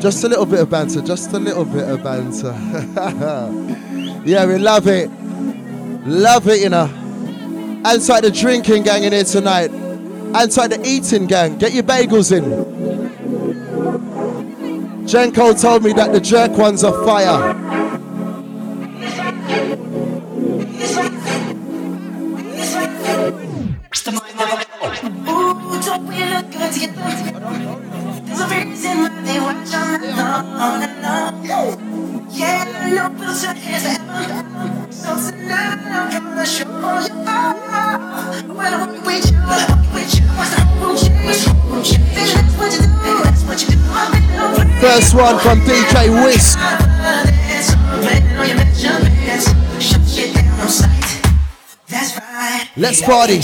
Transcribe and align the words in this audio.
Just 0.00 0.22
a 0.22 0.28
little 0.28 0.46
bit 0.46 0.60
of 0.60 0.70
banter, 0.70 1.02
just 1.02 1.32
a 1.32 1.38
little 1.38 1.64
bit 1.64 1.88
of 1.88 2.02
banter. 2.04 2.52
yeah, 4.24 4.46
we 4.46 4.58
love 4.58 4.86
it. 4.86 5.10
Love 6.06 6.46
it, 6.48 6.60
you 6.60 6.68
know. 6.68 6.84
Inside 7.84 8.22
the 8.22 8.30
drinking 8.30 8.84
gang 8.84 9.02
in 9.04 9.12
here 9.12 9.24
tonight. 9.24 9.70
Inside 9.72 10.68
the 10.68 10.80
eating 10.86 11.26
gang. 11.26 11.58
Get 11.58 11.72
your 11.72 11.82
bagels 11.82 12.30
in. 12.36 12.44
Jenko 15.04 15.60
told 15.60 15.82
me 15.82 15.92
that 15.94 16.12
the 16.12 16.20
jerk 16.20 16.52
ones 16.56 16.84
are 16.84 17.04
fire. 17.04 17.54
One 45.18 45.36
from 45.40 45.58
DJ 45.62 46.24
Wisk. 46.24 46.56
Let's 52.76 53.02
party. 53.02 53.40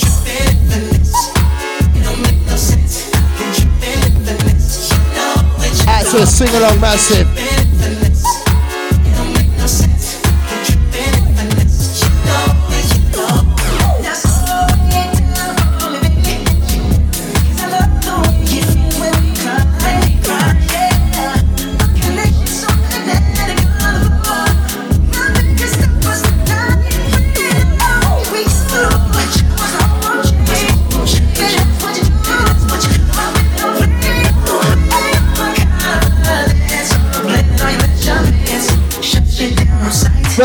Add 5.88 6.06
to 6.12 6.22
a 6.22 6.26
sing 6.26 6.54
along 6.54 6.80
massive. 6.80 7.43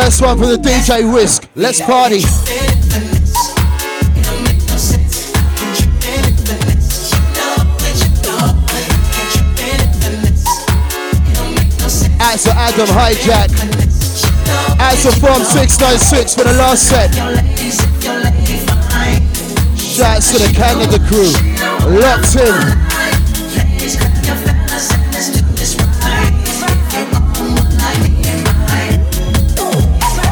First 0.02 0.22
one 0.22 0.38
for 0.38 0.45
the 0.45 0.55
DJ 0.55 1.14
Wisk. 1.14 1.50
Let's 1.55 1.81
party. 1.81 2.23
Out 12.22 12.39
to 12.39 12.52
Adam 12.56 12.88
Hijack. 12.88 13.52
Out 14.80 14.97
to 15.00 15.11
Form 15.19 15.44
696 15.44 16.34
for 16.34 16.44
the 16.45 16.53
last 16.53 16.88
set. 16.88 17.13
Shouts 19.78 20.31
to 20.31 20.38
the 20.38 20.53
Canada 20.56 20.97
crew. 21.09 21.34
Locked 22.00 22.38
in. 22.38 22.78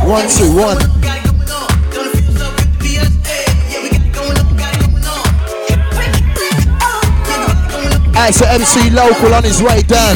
One, 0.08 0.30
two, 0.30 0.56
one. 0.56 0.78
As 8.16 8.40
the 8.40 8.48
MC 8.50 8.90
local 8.92 9.34
on 9.34 9.44
his 9.44 9.62
way 9.62 9.82
down. 9.82 10.16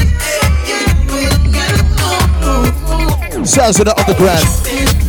Sounds 3.45 3.79
of 3.81 3.85
the 3.85 3.93
underground. 3.99 5.00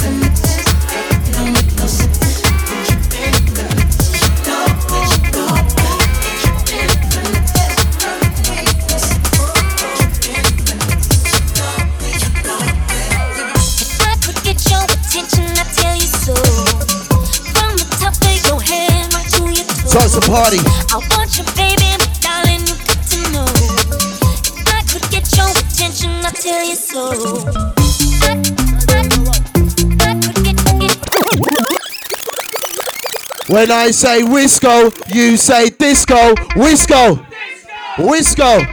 Starts 20.12 20.26
the 20.26 20.32
party. 20.32 20.58
I 20.90 20.96
want 21.16 21.38
you, 21.38 21.44
baby, 21.56 21.96
darling, 22.20 22.60
you 22.66 22.76
got 22.84 23.00
to 23.08 23.18
know. 23.32 23.48
If 24.44 24.68
I 24.68 24.82
could 24.84 25.06
get 25.10 25.24
your 25.36 25.48
attention, 25.48 26.10
I 26.22 26.30
tell 26.32 26.64
you 26.68 26.76
so. 26.76 27.12
When 33.48 33.70
I 33.70 33.90
say 33.90 34.20
Wisco, 34.22 34.92
you 35.14 35.38
say 35.38 35.70
disco. 35.70 36.34
Wisco. 36.56 37.26
Wisco. 37.96 38.66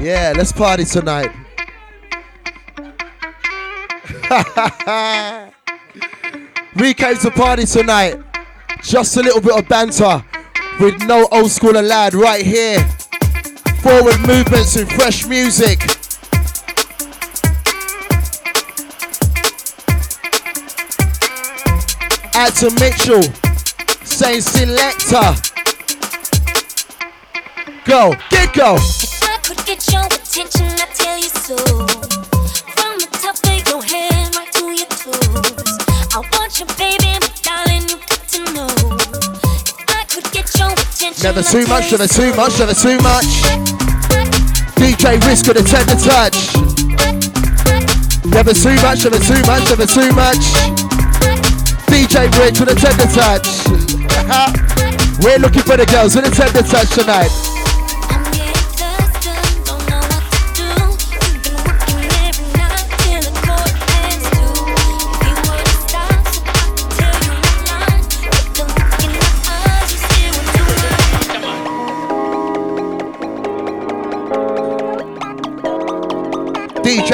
Yeah, 0.00 0.34
let's 0.36 0.52
party 0.52 0.84
tonight. 0.84 1.30
we 6.76 6.92
came 6.92 7.16
to 7.16 7.30
party 7.30 7.64
tonight. 7.64 8.20
Just 8.82 9.16
a 9.16 9.22
little 9.22 9.40
bit 9.40 9.56
of 9.56 9.66
banter 9.66 10.22
with 10.80 11.02
no 11.04 11.28
old 11.30 11.50
school 11.50 11.76
allowed 11.76 12.14
right 12.14 12.44
here. 12.44 12.80
Forward 13.82 14.18
movements 14.26 14.76
and 14.76 14.90
fresh 14.92 15.26
music. 15.26 15.80
Add 22.36 22.52
to 22.56 22.70
Mitchell, 22.80 23.22
saying 24.04 24.40
selector. 24.40 25.34
Go, 27.84 28.14
get 28.30 28.52
go. 28.54 28.76
If 28.76 29.22
I 29.22 29.38
could 29.42 29.64
get 29.66 29.92
your 29.92 30.06
attention, 30.06 30.66
I 30.80 30.86
tell 30.94 31.18
you 31.18 31.28
so. 31.28 31.83
Never 41.24 41.42
too 41.42 41.66
much, 41.68 41.90
never 41.90 42.06
too 42.06 42.34
much, 42.34 42.58
never 42.58 42.74
too 42.74 42.98
much. 43.00 43.24
DJ 44.76 45.16
Wisk 45.24 45.46
with 45.48 45.56
a 45.56 45.64
tender 45.64 45.96
touch. 45.96 46.52
Never 48.26 48.52
too 48.52 48.76
much, 48.84 49.04
never 49.04 49.18
too 49.18 49.40
much, 49.48 49.64
never 49.70 49.86
too 49.86 50.12
much. 50.12 50.44
DJ 51.88 52.28
Rich 52.38 52.60
with 52.60 52.68
a 52.68 52.76
tender 52.76 53.08
touch. 53.08 53.48
We're 55.24 55.38
looking 55.38 55.62
for 55.62 55.78
the 55.78 55.86
girls 55.86 56.14
with 56.14 56.28
a 56.28 56.30
tender 56.30 56.60
touch 56.60 56.90
tonight. 56.90 57.43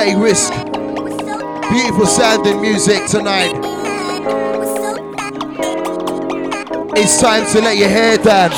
Wisk. 0.00 0.50
Beautiful 1.70 2.06
sounding 2.06 2.62
music 2.62 3.06
tonight. 3.06 3.52
It's 6.96 7.20
time 7.20 7.44
to 7.52 7.60
let 7.60 7.76
your 7.76 7.90
hair 7.90 8.16
down. 8.16 8.50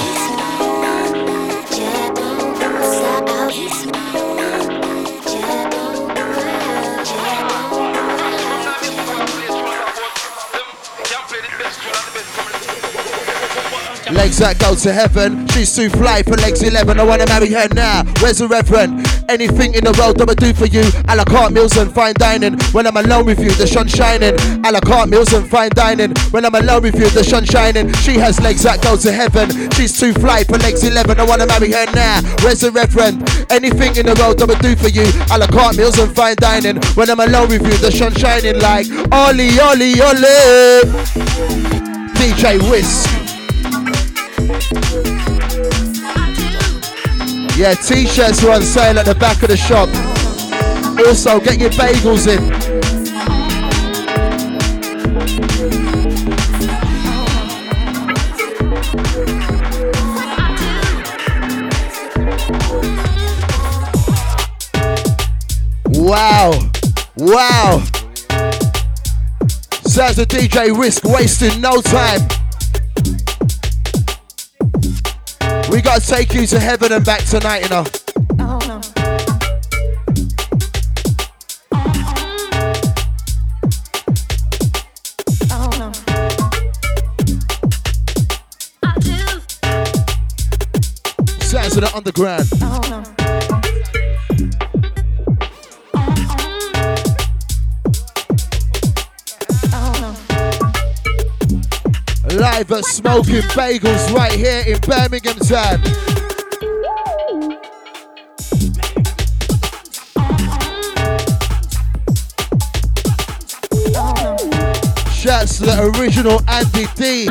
Legs 14.13 14.39
that 14.39 14.59
go 14.61 14.77
to 14.77 14.93
heaven. 14.93 15.49
She's 15.49 15.75
too 15.75 15.91
fly 15.91 16.23
for 16.23 16.37
legs 16.37 16.63
11. 16.63 17.01
I 17.01 17.03
wanna 17.03 17.27
marry 17.27 17.51
her 17.51 17.67
now. 17.75 18.05
Where's 18.21 18.39
the 18.39 18.47
reverend? 18.47 19.12
Anything 19.33 19.73
in 19.73 19.85
the 19.85 19.97
world 19.97 20.21
I'ma 20.21 20.35
do 20.35 20.53
for 20.53 20.67
you. 20.67 20.85
A 21.09 21.17
la 21.17 21.25
carte 21.25 21.55
meals 21.55 21.75
and 21.79 21.91
fine 21.91 22.13
dining. 22.19 22.61
When 22.73 22.87
I'm 22.87 22.99
alone 22.99 23.25
with 23.25 23.41
you, 23.41 23.51
the 23.53 23.67
sun 23.67 23.89
shining. 23.89 24.35
A 24.61 24.71
la 24.71 24.79
carte 24.81 25.09
meals 25.09 25.33
and 25.33 25.49
fine 25.49 25.71
dining. 25.71 26.13
When 26.33 26.45
I'm 26.45 26.55
alone 26.55 26.83
with 26.83 26.97
you, 26.97 27.09
the 27.09 27.25
sun 27.25 27.47
shining. 27.47 27.91
She 28.05 28.19
has 28.19 28.39
legs 28.43 28.63
that 28.65 28.83
go 28.83 28.95
to 28.99 29.11
heaven. 29.11 29.49
She's 29.73 29.99
too 29.99 30.13
fly 30.13 30.45
for 30.45 30.59
legs 30.59 30.85
11. 30.85 31.19
I 31.19 31.25
wanna 31.25 31.47
marry 31.47 31.73
her 31.73 31.87
now. 31.95 32.21
Where's 32.45 32.61
the 32.61 32.71
reverend? 32.71 33.25
Anything 33.51 33.97
in 33.97 34.05
the 34.05 34.15
world 34.21 34.37
I'ma 34.43 34.53
do 34.61 34.77
for 34.77 34.89
you. 34.89 35.09
A 35.33 35.39
la 35.39 35.47
carte 35.47 35.79
meals 35.79 35.99
and 35.99 36.15
fine 36.15 36.37
dining. 36.37 36.77
When 36.93 37.09
I'm 37.09 37.21
alone 37.21 37.49
with 37.49 37.63
you, 37.65 37.73
the 37.79 37.91
sun 37.91 38.13
shining 38.13 38.61
like 38.61 38.85
Ollie, 39.13 39.59
Ollie, 39.59 39.97
Ollie. 39.97 40.85
DJ 42.21 42.61
Wisk. 42.69 43.09
Yeah, 47.55 47.75
t-shirts 47.75 48.43
are 48.45 48.53
on 48.53 48.63
sale 48.63 48.99
at 48.99 49.05
the 49.05 49.15
back 49.15 49.43
of 49.43 49.49
the 49.49 49.57
shop. 49.57 49.89
Also, 51.07 51.39
get 51.39 51.61
your 51.61 51.71
bagels 51.71 52.27
in. 52.27 52.73
Wow. 65.95 66.53
Wow. 67.17 67.85
Sounds 69.85 70.19
a 70.19 70.25
DJ 70.25 70.77
Wisk 70.77 71.05
wasting 71.05 71.61
no 71.61 71.83
time. 71.83 72.42
We 75.73 75.81
gotta 75.81 76.07
take 76.07 76.35
you 76.35 76.47
to 76.49 76.61
heaven 76.61 76.93
and 76.93 77.03
back 77.03 77.25
tonight, 77.25 77.63
you 77.63 77.71
know. 77.71 77.85
Sounds 91.41 91.77
of 91.77 91.83
the 91.83 91.93
underground. 91.95 93.22
Live 102.43 102.73
at 102.73 102.85
Smoking 102.85 103.43
Bagels 103.55 104.13
right 104.13 104.33
here 104.33 104.65
in 104.67 104.81
Birmingham 104.81 105.37
Town. 105.37 105.81
Shouts 115.13 115.59
to 115.59 115.67
the 115.67 115.93
original 115.97 116.43
Andy 116.49 116.87
D. 116.97 117.29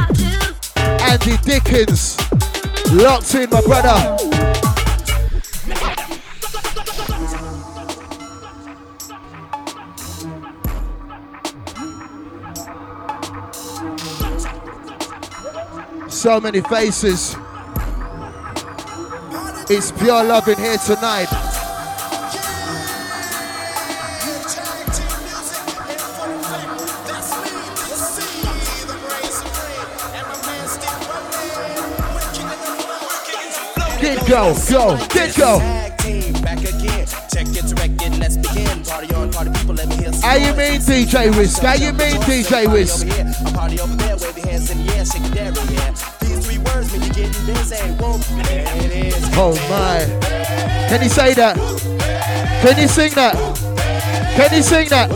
Andy 0.77 1.35
Dickens. 1.43 2.17
Locked 2.93 3.35
in, 3.35 3.49
my 3.49 3.59
brother. 3.59 4.30
So 16.21 16.39
many 16.39 16.61
faces. 16.61 17.35
It's 19.71 19.91
pure 19.91 20.23
love 20.23 20.47
in 20.47 20.55
here 20.55 20.77
tonight. 20.77 21.25
Get 33.99 34.27
go, 34.29 34.53
go, 34.69 35.07
get 35.07 35.35
go. 35.35 35.57
How 40.21 40.35
you 40.35 40.53
mean 40.53 40.79
DJ 40.81 41.35
Wisk? 41.35 41.63
How 41.63 41.73
you 41.73 41.91
mean 41.93 42.21
DJ 42.21 42.71
Wisk? 42.71 43.07
Oh 49.33 49.53
my. 49.69 50.05
Can 50.89 51.03
you 51.03 51.09
say 51.09 51.35
that? 51.35 51.55
Can 52.61 52.81
you 52.81 52.87
sing 52.87 53.11
that? 53.13 53.35
Can 54.35 54.55
you 54.55 54.63
sing 54.63 54.89
that? 54.89 55.09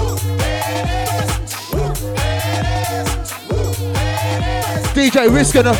DJ 4.93 5.31
Wisk 5.33 5.55
gonna. 5.55 5.73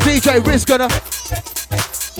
DJ 0.00 0.42
Wisk 0.46 0.68
gonna. 0.68 0.84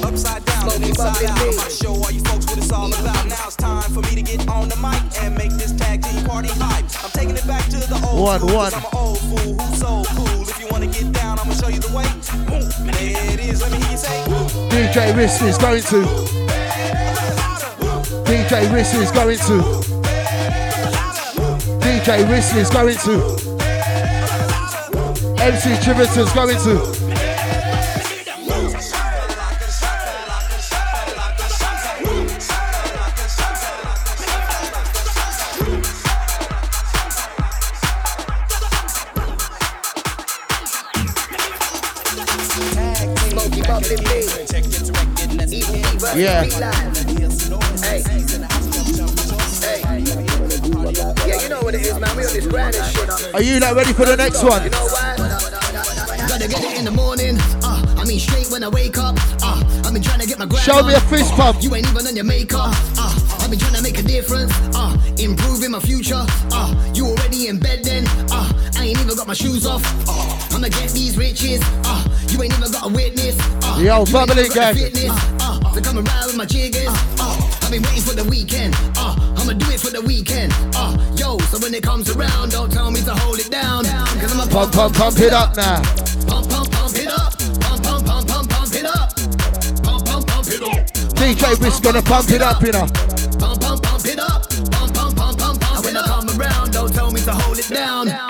Upside 0.05 0.45
down, 0.45 0.83
inside 0.83 1.25
out. 1.25 1.39
I 1.39 1.69
show 1.69 1.95
all 1.95 2.11
you 2.11 2.21
folks 2.21 2.47
what 2.47 2.59
it's 2.59 2.71
all 2.71 2.93
about. 2.93 3.27
Now 3.27 3.47
it's 3.47 3.57
time 3.57 3.91
for 3.93 4.03
me 4.03 4.15
to 4.15 4.23
get 4.23 4.47
on 4.49 4.69
the 4.69 4.77
mic 4.77 5.23
and 5.23 5.35
make 5.35 5.53
this 5.53 5.73
tag 5.73 6.03
team 6.03 6.25
party 6.27 6.49
hype. 6.53 6.85
I'm 7.03 7.11
taking 7.13 7.37
it 7.37 7.47
back 7.47 7.65
to 7.71 7.79
the 7.79 7.99
old 8.07 8.21
one, 8.21 8.41
school, 8.41 8.57
one. 8.57 8.75
I'm 8.75 8.85
an 8.85 8.91
old 8.93 9.19
fool 9.21 9.74
DJ 14.95 15.17
Wisk 15.17 15.43
is 15.43 15.59
going 15.59 15.83
to. 15.83 16.05
DJ 18.31 18.73
Wisk 18.73 18.95
is 18.95 19.11
going 19.11 19.39
to. 19.39 19.61
DJ 21.81 22.29
Wisk 22.29 22.55
is 22.55 22.71
going 22.71 22.97
to. 22.99 23.15
MC 25.43 25.71
Chiverton's 25.83 26.33
going 26.33 26.57
to. 26.59 27.04
Yeah. 46.13 46.45
Hey. 47.83 48.03
Hey. 48.03 48.25
Yeah, 51.27 51.43
you 51.43 51.49
know 51.49 51.63
what 51.63 51.75
it 51.75 51.81
is, 51.81 51.99
man. 51.99 52.15
We 52.17 52.25
on 52.25 52.33
this 52.33 52.47
grand 52.47 52.77
and 52.77 52.95
shit. 52.95 53.35
Are 53.35 53.43
you 53.43 53.59
not 53.59 53.75
ready 53.75 53.93
for 53.95 54.05
the 54.05 54.17
next 54.17 54.43
one? 54.45 54.63
You 54.65 54.71
know 54.71 54.87
why? 54.87 55.17
Gotta 56.29 56.47
get 56.47 56.63
it 56.63 56.79
in 56.79 56.85
the 56.85 56.91
morning. 56.91 57.37
Uh, 57.63 57.97
I 57.99 58.05
mean, 58.05 58.21
straight 58.21 58.51
when 58.51 58.63
I 58.63 58.69
wake 58.69 58.99
up. 58.99 59.17
Uh, 59.43 59.63
I've 59.85 59.93
been 59.93 60.03
trying 60.03 60.21
to 60.21 60.27
get 60.27 60.39
my 60.39 60.47
Show 60.59 60.83
me 60.83 60.95
a 60.95 61.01
fist 61.01 61.33
pump. 61.33 61.63
You 61.63 61.75
ain't 61.75 61.89
even 61.89 62.07
on 62.07 62.15
your 62.15 62.25
makeup. 62.25 62.75
Uh, 62.99 63.39
I've 63.41 63.51
been 63.51 63.59
trying 63.59 63.75
to 63.75 63.83
make 63.83 63.99
a 63.99 64.03
difference. 64.03 64.53
Uh, 64.75 64.97
improving 65.19 65.71
my 65.71 65.81
future. 65.81 66.25
Uh, 66.53 66.93
you 66.95 67.07
already 67.07 67.49
in 67.49 67.59
bed 67.59 67.83
then. 67.83 68.05
Uh, 68.31 68.53
I 68.77 68.87
ain't 68.87 69.01
even 69.01 69.17
got 69.17 69.27
my 69.27 69.35
shoes 69.35 69.67
off. 69.67 69.83
Uh, 70.07 70.34
I'ma 70.55 70.69
get 70.69 70.91
these 70.91 71.17
riches. 71.19 71.61
Uh, 71.85 72.05
you 72.31 72.41
ain't 72.43 72.57
even 72.57 72.71
got 72.71 72.87
a 72.87 72.89
witness. 72.89 73.37
Uh, 73.63 73.81
Yo, 73.83 74.05
bubbly 74.07 74.49
gang. 74.49 74.77
Uh, 75.41 75.75
to 75.75 75.81
come 75.83 75.99
around 75.99 76.27
with 76.27 76.37
my 76.37 76.47
chiggers. 76.47 76.87
Uh, 77.19 77.27
uh, 77.27 77.59
I've 77.63 77.71
been 77.71 77.83
waiting 77.83 78.03
for 78.03 78.15
the 78.15 78.25
weekend. 78.31 78.75
Uh, 78.97 79.17
I'ma 79.37 79.53
do 79.55 79.67
it 79.71 79.81
for 79.81 79.91
the 79.91 80.01
weekend. 80.01 80.53
Uh, 80.75 80.95
yo, 81.17 81.39
so 81.51 81.59
when 81.59 81.75
it 81.75 81.83
comes 81.83 82.09
around, 82.15 82.53
don't 82.53 82.71
tell 82.71 82.91
me 82.91 83.01
to 83.03 83.15
hold 83.15 83.39
it 83.41 83.51
down. 83.51 83.85
Cause 83.85 84.33
I'm 84.33 84.47
a 84.47 84.51
pump, 84.51 84.73
pump, 84.73 84.95
pump 84.95 85.19
it 85.19 85.33
up 85.33 85.57
now. 85.57 85.83
Pump, 86.31 86.49
pump, 86.49 86.71
pump 86.71 86.95
it 86.95 87.09
up. 87.09 87.35
Pump, 87.61 87.83
pump, 87.83 88.07
pump, 88.07 88.29
pump, 88.29 88.49
pump 88.51 88.75
it 88.75 88.87
up. 88.87 89.11
Pump, 89.83 90.07
pump, 90.07 90.27
pump 90.29 90.47
it 90.47 90.63
up. 90.63 90.87
DJ 91.19 91.61
Wisk 91.61 91.83
gonna 91.83 92.03
pump 92.03 92.31
it 92.31 92.43
up, 92.43 92.63
you 92.63 92.73
know. 92.73 92.87
Pump, 93.43 93.61
pump, 93.61 93.83
pump 93.83 94.07
it 94.07 94.19
up. 94.21 94.49
Pump, 94.71 94.95
pump, 94.95 95.17
pump, 95.17 95.39
pump, 95.39 95.61
pump. 95.61 95.77
And 95.77 95.85
when 95.85 95.97
I 95.97 96.07
come 96.07 96.41
around, 96.41 96.73
don't 96.73 96.93
tell 96.95 97.11
me 97.11 97.21
to 97.23 97.33
hold 97.33 97.59
it 97.59 97.69
down. 97.69 98.24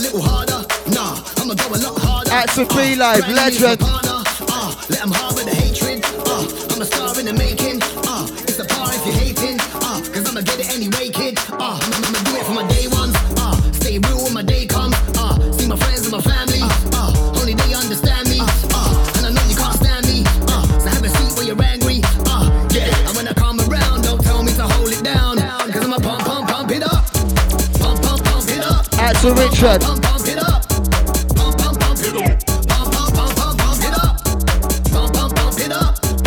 A 0.00 0.02
little 0.02 0.22
harder. 0.22 0.64
Nah, 0.90 1.20
I'ma 1.36 1.54
go 1.54 1.68
a 1.68 1.78
lot 1.84 1.98
harder. 2.00 2.30
To 2.54 2.64
be 2.74 2.96
live, 2.96 3.28
legend. 3.28 3.80
Let 4.88 5.00
them 5.00 5.12
harbor 5.12 5.44
the 5.44 5.54
hatred. 5.54 6.04
Uh, 6.26 6.48
I'm 6.72 6.80
a 6.80 6.84
star 6.84 7.18
in 7.20 7.26
the 7.26 7.34
making. 7.34 7.82
Uh, 8.08 8.26
it's 8.48 8.58
a 8.58 8.64
par 8.64 8.88
if 8.92 9.04
you're 9.04 9.14
hating. 9.14 9.59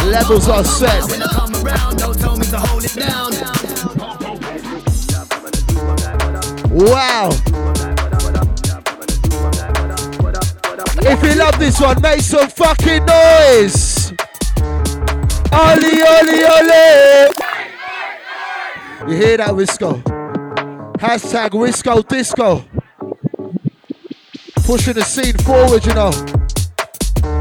Levels 0.06 0.48
are 0.48 0.64
set. 0.64 1.02
Wow. 6.70 7.30
If 11.02 11.24
you 11.24 11.34
love 11.36 11.58
this 11.58 11.82
one, 11.82 12.00
make 12.02 12.22
some 12.22 12.48
fucking 12.50 13.04
noise. 13.04 14.12
Oli, 15.52 16.04
oli, 16.04 16.44
oli. 16.46 17.30
You 19.08 19.18
hear 19.18 19.38
that, 19.38 19.54
Wisco? 19.56 20.04
Hashtag 21.00 21.50
Wisco 21.50 22.08
Disco. 22.08 22.83
Pushing 24.66 24.94
the 24.94 25.04
scene 25.04 25.38
forward, 25.40 25.86
you 25.86 25.94
know. 25.94 26.12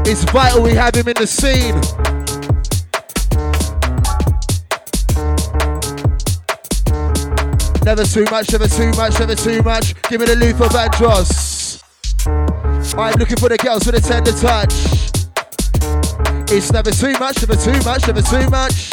It's 0.05 0.23
vital 0.25 0.61
we 0.61 0.71
have 0.71 0.93
him 0.93 1.07
in 1.07 1.15
the 1.15 1.25
scene. 1.25 1.73
Never 7.85 8.03
too 8.03 8.25
much, 8.31 8.51
never 8.51 8.67
too 8.67 8.91
much, 8.91 9.19
never 9.19 9.35
too 9.35 9.61
much. 9.63 9.93
Give 10.09 10.19
me 10.19 10.27
the 10.27 10.35
Luther 10.35 10.65
Vandross. 10.65 11.81
I'm 12.97 13.15
looking 13.15 13.37
for 13.37 13.49
the 13.49 13.57
girls 13.57 13.85
with 13.85 13.95
a 13.95 14.01
tender 14.01 14.31
touch. 14.33 14.73
It's 16.51 16.71
never 16.71 16.91
too 16.91 17.13
much, 17.19 17.41
never 17.41 17.55
too 17.55 17.83
much, 17.83 18.07
never 18.07 18.21
too 18.21 18.49
much. 18.49 18.91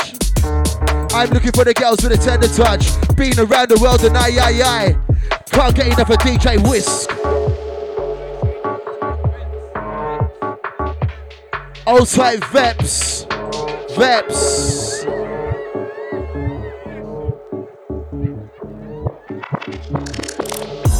I'm 1.12 1.30
looking 1.30 1.52
for 1.52 1.64
the 1.64 1.74
girls 1.74 2.02
with 2.02 2.12
a 2.12 2.16
tender 2.16 2.48
touch. 2.48 2.90
Been 3.16 3.38
around 3.38 3.70
the 3.70 3.78
world 3.80 4.04
and 4.04 4.16
I, 4.16 4.30
I, 4.38 4.62
I. 4.62 4.96
Can't 5.50 5.74
get 5.74 5.86
enough 5.88 6.10
of 6.10 6.18
DJ 6.18 6.62
Wisk. 6.70 7.10
Type 11.98 12.40
Veps. 12.52 13.26
Veps. 13.96 15.04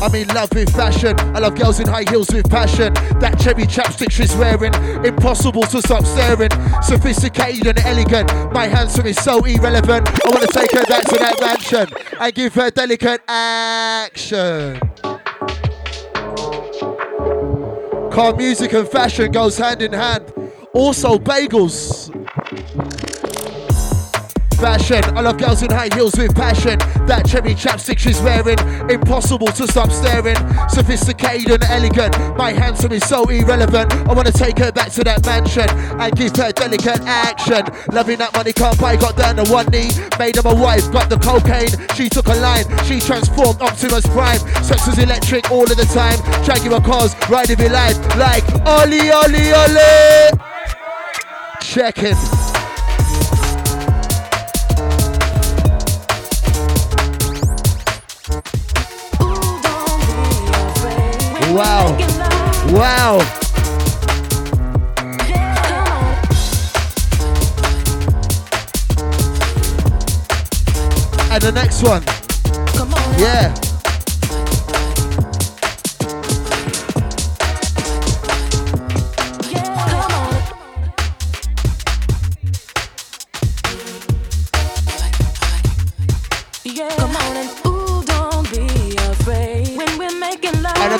I'm 0.03 0.15
in 0.17 0.27
love 0.29 0.49
with 0.53 0.75
fashion. 0.75 1.15
I 1.21 1.39
love 1.39 1.57
girls 1.57 1.79
in 1.79 1.87
high 1.87 2.05
heels 2.11 2.29
with 2.33 2.51
passion. 2.51 2.93
That 3.21 3.39
cherry 3.39 3.67
chapstick 3.67 4.11
she's 4.11 4.35
wearing, 4.35 4.75
impossible 5.05 5.63
to 5.63 5.81
stop 5.81 6.05
staring. 6.05 6.51
Sophisticated 6.83 7.69
and 7.69 7.79
elegant. 7.87 8.53
My 8.53 8.67
handsome 8.67 9.07
is 9.07 9.17
so 9.19 9.45
irrelevant. 9.45 10.09
I 10.27 10.29
wanna 10.29 10.49
take 10.49 10.73
her 10.73 10.85
back 10.87 11.05
to 11.05 11.19
that 11.19 11.41
mansion 11.41 11.87
and 12.19 12.35
give 12.35 12.55
her 12.55 12.69
delicate 12.71 13.23
action. 13.29 14.81
Car 18.11 18.35
music 18.35 18.73
and 18.73 18.89
fashion 18.89 19.31
goes 19.31 19.57
hand 19.57 19.83
in 19.83 19.93
hand. 19.93 20.40
Also 20.73 21.19
bagels 21.19 22.11
fashion. 24.61 25.03
I 25.17 25.23
love 25.23 25.39
girls 25.39 25.62
in 25.62 25.71
high 25.71 25.89
heels 25.95 26.15
with 26.17 26.35
passion. 26.35 26.79
That 27.09 27.27
cherry 27.27 27.55
chapstick 27.55 27.99
she's 27.99 28.21
wearing, 28.21 28.59
impossible 28.91 29.49
to 29.49 29.67
stop 29.67 29.91
staring. 29.91 30.37
Sophisticated 30.69 31.50
and 31.50 31.65
elegant. 31.65 32.15
My 32.37 32.53
handsome 32.53 32.93
is 32.93 33.03
so 33.09 33.25
irrelevant. 33.25 33.93
I 34.07 34.12
wanna 34.12 34.33
take 34.33 34.59
her 34.59 34.71
back 34.71 34.93
to 34.93 35.05
that 35.05 35.25
mansion 35.25 35.69
and 35.99 36.15
give 36.15 36.37
her 36.37 36.53
delicate 36.53 37.00
action. 37.03 37.65
Loving 37.91 38.19
that 38.19 38.35
money 38.35 38.53
can't 38.53 38.79
buy. 38.79 38.97
Got 38.97 39.17
down 39.17 39.37
to 39.37 39.50
one 39.50 39.67
knee, 39.69 39.91
made 40.19 40.37
her 40.37 40.43
my 40.43 40.53
wife. 40.53 40.93
Got 40.93 41.09
the 41.09 41.19
cocaine. 41.19 41.73
She 41.97 42.09
took 42.09 42.29
a 42.29 42.37
line. 42.37 42.69
She 42.85 43.00
transformed 43.00 43.62
Optimus 43.62 44.07
Prime. 44.09 44.41
Sex 44.62 44.87
was 44.87 44.99
electric 44.99 45.50
all 45.50 45.65
of 45.65 45.77
the 45.77 45.89
time. 45.89 46.21
Jaguar 46.45 46.83
cars, 46.83 47.17
riding 47.31 47.59
your 47.59 47.71
life 47.71 47.97
like 48.17 48.45
Ollie, 48.67 49.11
Ollie, 49.11 49.53
Ollie. 49.53 50.60
Checking. 51.71 52.17
Wow. 61.55 61.97
Wow. 62.73 63.21
And 71.31 71.41
the 71.41 71.53
next 71.55 71.85
one. 71.85 72.03
Yeah. 73.17 73.70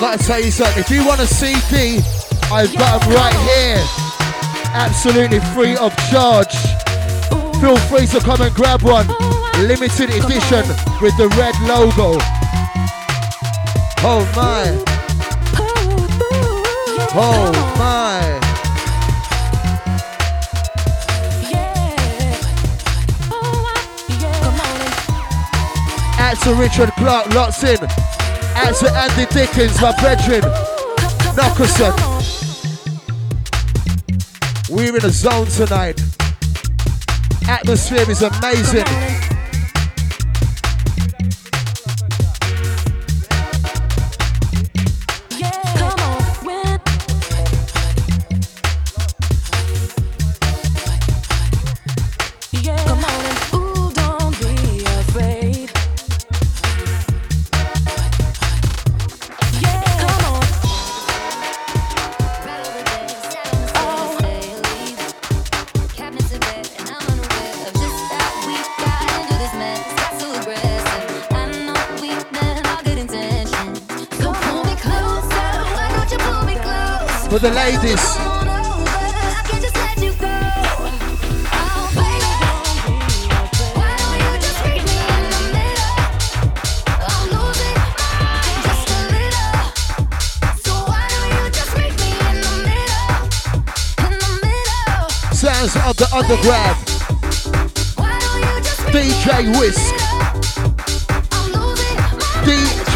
Gotta 0.00 0.25
tell 0.25 0.40
you 0.40 0.50
something. 0.50 0.83
If 0.83 0.90
you 0.90 1.07
want 1.07 1.21
a 1.21 1.26
CD, 1.26 1.99
I've 2.50 2.75
got 2.75 3.02
them 3.02 3.12
right 3.12 3.35
here. 3.52 3.85
Absolutely 4.73 5.40
free 5.52 5.76
of 5.76 5.95
charge. 6.11 6.57
Feel 7.61 7.76
free 7.76 8.07
to 8.07 8.21
come 8.21 8.40
and 8.40 8.54
grab 8.54 8.80
one. 8.80 9.07
Limited 9.66 10.09
edition 10.09 10.66
with 11.02 11.14
the 11.19 11.28
red 11.37 11.54
logo. 11.69 12.16
Oh 14.02 14.25
my. 14.35 14.64
Oh 17.12 17.52
my. 17.78 18.40
To 26.45 26.54
Richard 26.54 26.90
Clark, 26.92 27.35
lots 27.35 27.62
in. 27.64 28.10
Out 28.62 28.75
to 28.76 28.93
Andy 28.93 29.25
Dickens, 29.33 29.81
my 29.81 29.90
brethren. 30.00 30.43
Knockerson. 31.35 31.95
We're 34.69 34.95
in 34.95 35.05
a 35.05 35.09
zone 35.09 35.47
tonight. 35.47 35.99
Atmosphere 37.49 38.11
is 38.11 38.21
amazing. 38.21 39.20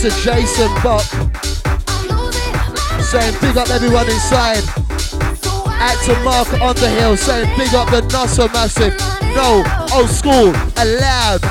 to 0.00 0.08
Jason 0.22 0.72
Bock. 0.82 1.04
Saying 3.02 3.36
big 3.42 3.58
up 3.58 3.68
everyone 3.68 4.08
inside. 4.08 4.64
Out 5.76 5.98
to 6.06 6.18
Mark 6.24 6.50
on 6.62 6.74
the 6.76 6.88
hill 6.88 7.18
saying 7.18 7.54
big 7.58 7.74
up 7.74 7.90
the 7.90 8.00
NOSA 8.08 8.50
Massive. 8.50 8.96
No, 9.36 9.62
old 9.94 10.08
school, 10.08 10.54
allowed. 10.78 11.42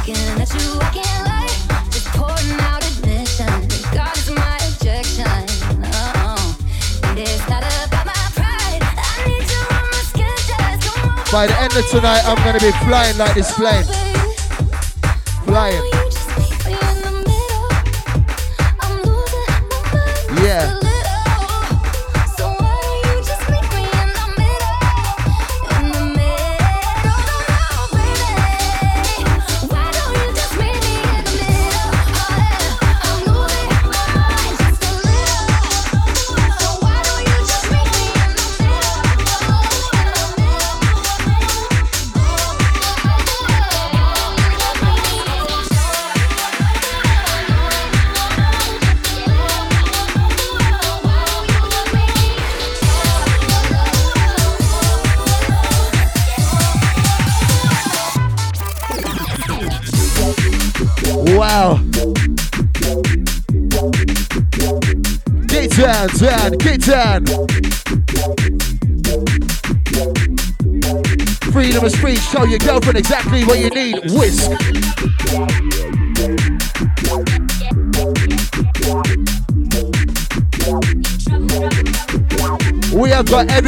By 11.32 11.46
the 11.46 11.56
end 11.60 11.74
of 11.78 11.88
tonight, 11.92 12.24
I'm 12.26 12.38
gonna 12.44 12.60
be 12.60 12.72
flying 12.88 13.16
like 13.20 13.36
this 13.36 13.54
plane. 13.54 13.86
Flying. 15.46 15.99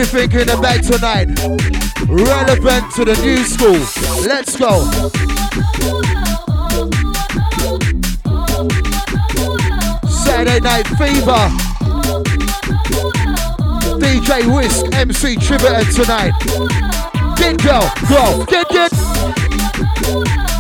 The 0.02 0.58
bag 0.60 0.82
tonight. 0.82 1.28
Relevant 2.10 2.92
to 2.96 3.06
the 3.06 3.16
new 3.22 3.44
school. 3.44 3.78
Let's 4.26 4.58
go. 4.58 4.82
Saturday 10.10 10.60
Night 10.60 10.88
Fever. 10.98 11.50
DJ 14.00 14.52
Wisk, 14.52 14.92
MC 14.96 15.36
Chiverton 15.36 15.94
tonight. 15.94 16.34
Get 17.38 17.62
go, 17.64 17.88
go, 18.10 18.44
get, 18.46 18.68
get. 18.70 20.51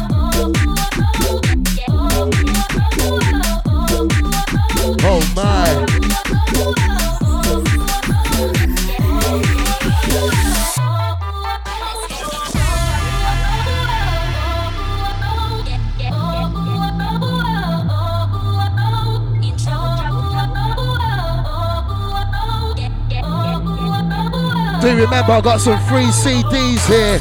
Do 24.81 24.88
remember 24.95 25.33
I 25.33 25.41
got 25.41 25.61
some 25.61 25.79
free 25.85 26.05
CDs 26.05 26.83
here. 26.88 27.19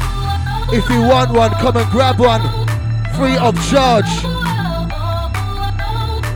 If 0.75 0.89
you 0.89 1.01
want 1.01 1.31
one, 1.31 1.51
come 1.51 1.77
and 1.77 1.91
grab 1.91 2.19
one. 2.19 2.41
Free 3.15 3.37
of 3.37 3.53
charge. 3.69 4.09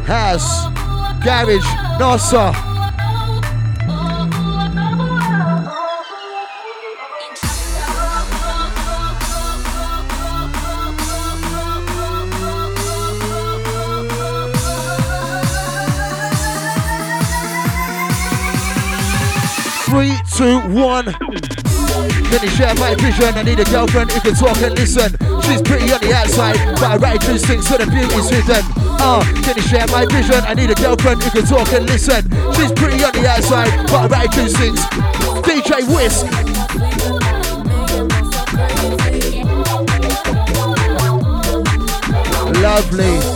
House, 0.06 0.67
garage, 1.23 1.65
NOSA. 2.00 2.64
Two, 20.36 20.60
one. 20.76 21.15
You 22.45 22.52
share 22.52 22.76
my 22.76 22.93
vision? 22.95 23.34
I 23.34 23.41
need 23.41 23.60
a 23.60 23.63
girlfriend 23.63 24.12
who 24.12 24.19
can 24.19 24.36
talk 24.36 24.58
and 24.58 24.76
listen. 24.76 25.15
She's 25.41 25.62
pretty 25.62 25.91
on 25.93 26.02
the 26.02 26.13
outside, 26.13 26.58
but 26.76 26.84
I 26.84 26.98
write 26.98 27.21
true 27.21 27.38
things 27.38 27.67
so 27.67 27.78
the 27.78 27.88
beauty's 27.88 28.30
hidden. 28.30 28.62
Ah, 29.00 29.19
uh, 29.19 29.41
can 29.41 29.56
you 29.56 29.63
share 29.63 29.88
my 29.88 30.06
vision? 30.06 30.43
I 30.45 30.54
need 30.54 30.69
a 30.69 30.76
girlfriend 30.76 31.24
who 31.24 31.32
can 31.32 31.45
talk 31.48 31.71
and 31.71 31.86
listen. 31.88 32.30
She's 32.54 32.71
pretty 32.74 33.02
on 33.04 33.13
the 33.13 33.26
outside, 33.28 33.71
but 33.88 33.95
I 33.95 34.08
write 34.08 34.32
true 34.34 34.50
things. 34.50 34.80
DJ 35.41 35.88
Wisk. 35.88 36.26
Lovely. 42.62 43.35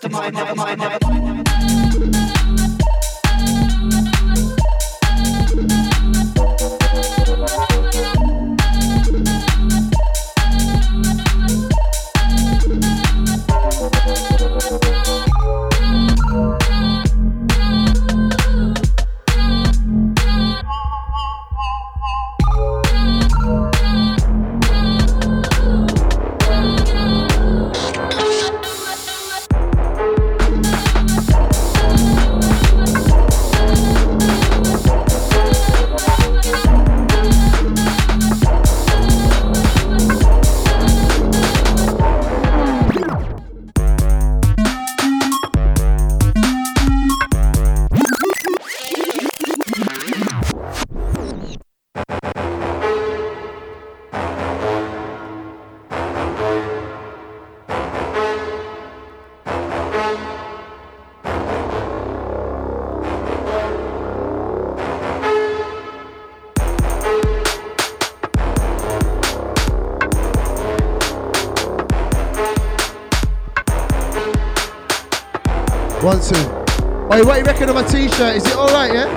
The 0.00 0.08
mind, 0.08 0.34
mind, 0.34 0.56
mind, 0.56 0.80
mind. 0.80 2.69
Two. 76.30 76.36
Wait, 77.10 77.26
what 77.26 77.38
you 77.38 77.44
reckon 77.44 77.68
of 77.70 77.74
my 77.74 77.82
t-shirt? 77.82 78.36
Is 78.36 78.46
it 78.46 78.54
alright, 78.54 78.94
yeah? 78.94 79.10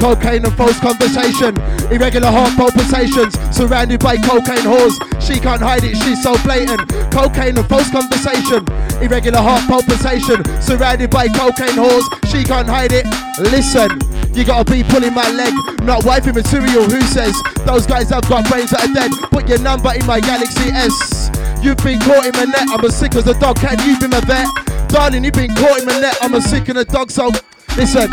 Cocaine 0.00 0.44
and 0.44 0.56
false 0.56 0.80
conversation, 0.80 1.54
irregular 1.92 2.32
heart 2.32 2.50
palpitations, 2.56 3.38
surrounded 3.54 4.00
by 4.00 4.16
cocaine 4.16 4.66
whores. 4.66 4.98
She 5.22 5.38
can't 5.38 5.62
hide 5.62 5.84
it, 5.84 5.94
she's 6.02 6.20
so 6.20 6.34
blatant. 6.42 6.82
Cocaine 7.12 7.56
and 7.56 7.68
false 7.68 7.88
conversation, 7.92 8.66
irregular 8.98 9.38
heart 9.38 9.62
palpitation, 9.70 10.42
surrounded 10.60 11.10
by 11.10 11.28
cocaine 11.28 11.78
whores. 11.78 12.02
She 12.26 12.42
can't 12.42 12.66
hide 12.66 12.90
it. 12.90 13.06
Listen, 13.38 14.00
you 14.34 14.44
gotta 14.44 14.66
be 14.66 14.82
pulling 14.82 15.14
my 15.14 15.30
leg, 15.30 15.54
not 15.84 16.04
wifey 16.04 16.32
material. 16.32 16.90
Who 16.90 17.02
says 17.02 17.36
those 17.64 17.86
guys 17.86 18.10
have 18.10 18.26
got 18.26 18.48
brains 18.50 18.70
that 18.70 18.88
are 18.88 18.94
dead? 18.94 19.12
Put 19.30 19.46
your 19.46 19.60
number 19.60 19.94
in 19.94 20.04
my 20.06 20.18
Galaxy 20.18 20.74
S. 20.74 21.30
You've 21.62 21.78
been 21.84 22.00
caught 22.00 22.26
in 22.26 22.32
my 22.32 22.50
net, 22.50 22.66
I'm 22.72 22.84
as 22.84 22.98
sick 22.98 23.14
as 23.14 23.28
a 23.28 23.38
dog. 23.38 23.60
Can 23.60 23.78
you 23.86 24.00
be 24.00 24.08
my 24.08 24.18
vet? 24.26 24.48
Darling, 24.90 25.24
you've 25.24 25.34
been 25.34 25.54
caught 25.54 25.78
in 25.80 25.86
my 25.86 25.98
net, 26.00 26.16
I'm 26.20 26.34
a 26.34 26.40
sick 26.40 26.68
as 26.68 26.76
a 26.76 26.84
dog. 26.84 27.10
So 27.10 27.30
listen, 27.76 28.10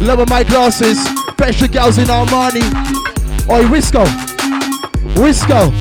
lower 0.00 0.26
my 0.26 0.44
glasses, 0.44 0.98
pressure 1.36 1.68
girls 1.68 1.98
in 1.98 2.06
Armani. 2.06 2.62
Oi, 3.50 3.64
Wisco, 3.64 4.04
Wisco. 5.14 5.72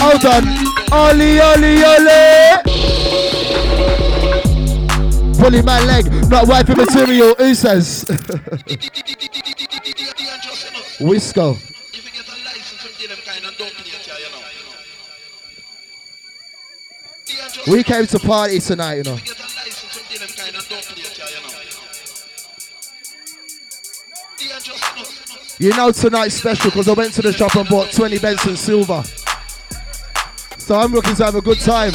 Hold 0.00 0.24
on, 0.24 0.44
Ollie, 0.92 1.40
Ollie, 1.40 1.84
Ollie. 1.84 2.62
Pulling 5.38 5.64
my 5.64 5.84
leg, 5.84 6.10
not 6.30 6.48
wiping 6.48 6.76
material. 6.76 7.34
Who 7.38 7.54
says? 7.54 8.04
Wisco. 10.98 11.54
If 11.54 12.04
you 12.04 12.10
get 12.10 12.26
a 12.26 12.36
license 12.44 12.82
from 12.82 13.08
them 13.08 13.18
kind 13.24 13.44
of 13.44 13.56
don't 13.56 13.72
play 13.72 13.92
it 13.92 14.02
here, 14.02 14.18
you 14.18 14.30
know. 14.32 14.42
Yeah, 17.28 17.44
just 17.44 17.47
We 17.66 17.82
came 17.82 18.06
to 18.06 18.18
party 18.18 18.60
tonight, 18.60 18.94
you 18.94 19.02
know. 19.04 19.18
you 25.58 25.70
know. 25.76 25.92
Tonight's 25.92 26.36
special 26.36 26.70
because 26.70 26.88
I 26.88 26.92
went 26.92 27.12
to 27.14 27.22
the 27.22 27.32
shop 27.32 27.56
and 27.56 27.68
bought 27.68 27.90
20 27.92 28.18
Benson 28.18 28.56
Silver. 28.56 29.02
So 30.56 30.76
I'm 30.76 30.92
looking 30.92 31.14
to 31.16 31.24
have 31.24 31.34
a 31.34 31.40
good 31.40 31.58
time. 31.60 31.92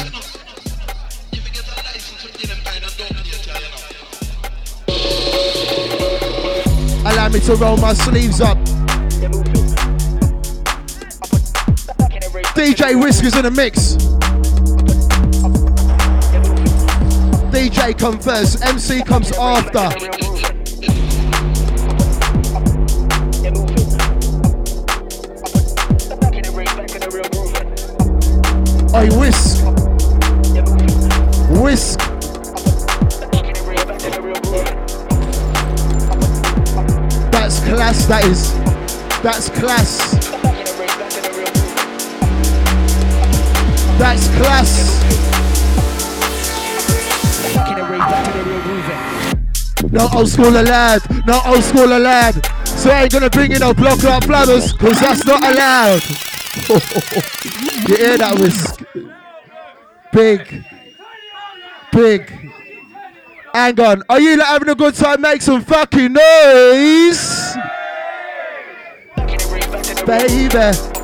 Allow 7.06 7.28
me 7.28 7.40
to 7.40 7.56
roll 7.56 7.76
my 7.76 7.92
sleeves 7.92 8.40
up. 8.40 8.58
DJ 12.54 13.00
Whiskers 13.00 13.36
in 13.36 13.42
the 13.42 13.50
mix. 13.50 14.13
DJ 17.54 17.96
come 17.96 18.18
first, 18.18 18.64
MC 18.64 19.00
comes 19.04 19.30
after. 19.38 19.78
I 28.92 29.08
whisk, 29.16 29.64
whisk. 31.62 32.00
That's 37.30 37.60
class, 37.60 38.06
that 38.06 38.24
is. 38.24 38.52
That's 39.22 39.48
class. 39.50 40.14
That's 43.96 44.26
class. 44.38 45.03
No 49.90 50.08
old 50.14 50.28
school 50.28 50.50
lad, 50.50 51.02
no 51.26 51.40
old 51.46 51.62
school 51.62 51.86
lad. 51.86 52.34
So 52.66 52.90
I 52.90 53.02
ain't 53.02 53.12
gonna 53.12 53.30
bring 53.30 53.52
in 53.52 53.60
no 53.60 53.72
block 53.74 54.02
like 54.02 54.26
bladders, 54.26 54.72
cause 54.72 55.00
that's 55.00 55.24
not 55.24 55.42
allowed. 55.42 56.02
you 57.88 57.96
hear 57.96 58.18
that 58.18 58.36
whisk? 58.38 58.82
Big. 60.12 60.64
Big. 61.92 62.52
Hang 63.52 63.80
on. 63.80 64.02
Are 64.08 64.20
you 64.20 64.36
like, 64.36 64.46
having 64.46 64.68
a 64.68 64.74
good 64.74 64.94
time? 64.94 65.20
Make 65.20 65.42
some 65.42 65.62
fucking 65.62 66.12
noise. 66.12 67.56
Baby. 70.06 71.03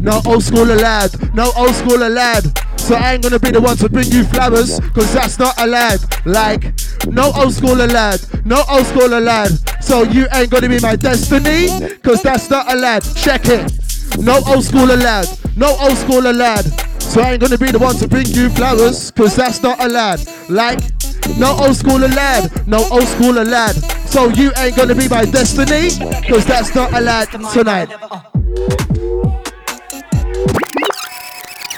No 0.00 0.20
old 0.26 0.42
school 0.42 0.64
lad, 0.64 1.10
no 1.34 1.52
old 1.56 1.74
school 1.74 1.98
lad. 1.98 2.42
So 2.80 2.96
I 2.96 3.12
ain't 3.12 3.22
gonna 3.22 3.38
be 3.38 3.52
the 3.52 3.60
one 3.60 3.76
to 3.76 3.88
bring 3.88 4.10
you 4.10 4.24
flowers, 4.24 4.80
cause 4.92 5.14
that's 5.14 5.38
not 5.38 5.54
allowed. 5.60 6.00
Like, 6.26 6.74
no 7.06 7.30
old 7.36 7.54
school 7.54 7.76
lad, 7.76 8.20
no 8.44 8.64
old 8.68 8.86
school 8.86 9.06
lad. 9.08 9.52
So 9.80 10.02
you 10.02 10.26
ain't 10.32 10.50
gonna 10.50 10.68
be 10.68 10.80
my 10.80 10.96
destiny, 10.96 11.68
cause 12.02 12.22
that's 12.22 12.50
not 12.50 12.72
allowed. 12.72 13.04
Check 13.14 13.42
it. 13.46 13.70
No 14.18 14.40
old 14.48 14.64
school 14.64 14.86
lad, 14.86 15.28
no 15.56 15.76
old 15.78 15.96
school 15.96 16.22
lad. 16.22 16.64
So 17.00 17.20
I 17.20 17.32
ain't 17.32 17.40
gonna 17.40 17.58
be 17.58 17.70
the 17.70 17.78
one 17.78 17.94
to 17.98 18.08
bring 18.08 18.26
you 18.26 18.50
flowers, 18.50 19.12
cause 19.12 19.36
that's 19.36 19.62
not 19.62 19.78
allowed. 19.80 20.20
Like, 20.48 20.80
no 21.38 21.56
old 21.58 21.76
school 21.76 21.98
lad, 21.98 22.66
no 22.66 22.86
old 22.90 23.06
school 23.08 23.32
lad. 23.34 23.74
So 24.08 24.28
you 24.28 24.52
ain't 24.58 24.76
gonna 24.76 24.94
be 24.94 25.08
my 25.08 25.24
destiny, 25.24 25.90
cause 26.28 26.44
that's 26.46 26.74
not 26.74 26.92
allowed 26.92 27.28
tonight. 27.52 27.88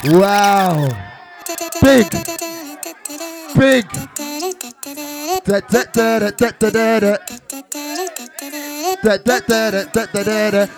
Wow. 0.06 1.13
Big. 1.82 2.10
Big. 3.58 3.84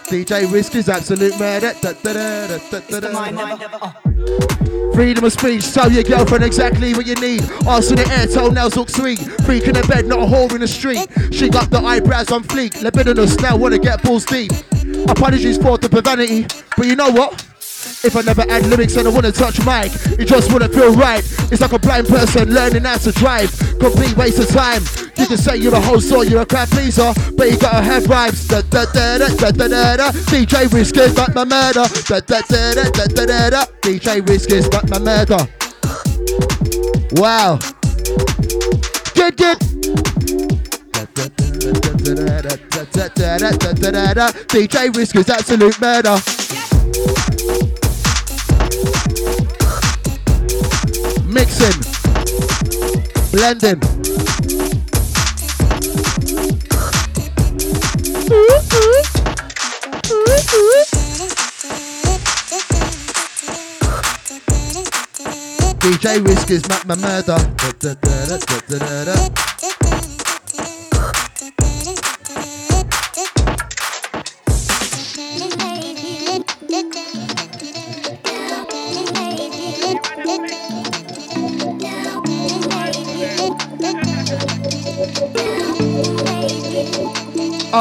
DJ 0.09 0.51
Wisk 0.51 0.75
is 0.75 0.89
absolute 0.89 1.39
murder. 1.39 1.73
Freedom 4.95 5.25
of 5.25 5.33
speech, 5.33 5.73
tell 5.73 5.93
your 5.93 6.03
girlfriend 6.03 6.43
exactly 6.43 6.95
what 6.95 7.07
you 7.07 7.15
need. 7.17 7.43
Arse 7.67 7.91
in 7.91 7.97
the 7.97 8.09
air, 8.19 8.27
toenails 8.27 8.77
look 8.77 8.91
sweet. 8.91 9.21
Freak 9.45 9.65
in 9.65 9.75
the 9.75 9.87
bed, 9.87 10.07
not 10.07 10.19
a 10.19 10.23
whore 10.23 10.53
in 10.53 10.61
the 10.61 10.69
street. 10.69 11.07
She 11.33 11.49
got 11.49 11.71
the 11.71 11.79
eyebrows 11.79 12.33
on 12.33 12.43
fleek. 12.43 12.83
Libidinous 12.83 13.39
now, 13.41 13.57
wanna 13.57 13.79
get 13.79 14.03
balls 14.03 14.25
deep. 14.25 14.51
Apologies 15.09 15.59
for 15.59 15.79
the 15.79 15.89
profanity, 15.89 16.47
but 16.77 16.87
you 16.87 16.97
know 16.97 17.11
what? 17.11 17.45
If 18.07 18.15
I 18.15 18.21
never 18.21 18.43
had 18.43 18.65
lyrics 18.67 18.95
and 18.95 19.09
I 19.09 19.11
wouldn't 19.11 19.35
touch 19.35 19.59
mic, 19.67 19.91
it 20.17 20.27
just 20.27 20.53
wouldn't 20.53 20.73
feel 20.73 20.95
right. 20.95 21.25
It's 21.51 21.61
like 21.61 21.73
a 21.73 21.79
blind 21.79 22.07
person 22.07 22.55
learning 22.55 22.85
how 22.85 22.99
to 22.99 23.11
drive. 23.11 23.51
Complete 23.81 24.17
waste 24.17 24.39
of 24.39 24.47
time. 24.47 24.83
You 25.19 25.27
can 25.27 25.37
say 25.37 25.57
you're 25.57 25.75
a 25.75 25.81
host 25.81 26.13
or 26.13 26.25
you're 26.25 26.43
a 26.43 26.47
crowd 26.47 26.69
pleaser, 26.69 27.13
but 27.37 27.51
you 27.51 27.59
gotta 27.59 27.83
have 27.83 28.07
rhymes. 28.07 28.47
Da 28.47 28.63
da 28.71 28.85
da 28.93 29.19
da 29.19 29.27
da 29.27 29.51
da 29.51 29.67
da 29.67 29.97
da. 29.97 30.11
DJ 30.31 30.73
Wisk 30.73 30.97
is 30.97 31.17
not 31.17 31.35
my 31.35 31.45
murder. 31.45 31.83
Da 32.07 32.21
da 32.21 32.43
da 32.43 32.75
da 32.75 32.91
da 32.91 33.07
da 33.07 33.27
da 33.27 33.51
da. 33.51 33.65
DJ 33.83 34.25
Wisk 34.25 34.53
is 34.53 34.71
not 34.71 34.89
my 34.89 35.01
murder. 35.01 35.39
Wow. 37.21 37.59
Good, 39.15 39.37
good. 39.37 39.59
DJ 44.47 44.95
Wisk 44.95 45.17
is 45.17 45.29
absolute 45.29 45.81
murder. 45.81 47.36
Mixing, 51.37 51.83
blending. 53.31 53.79
DJ 65.81 66.51
is 66.51 66.67
my, 66.71 66.83
my 66.87 66.95
murder. 66.95 67.37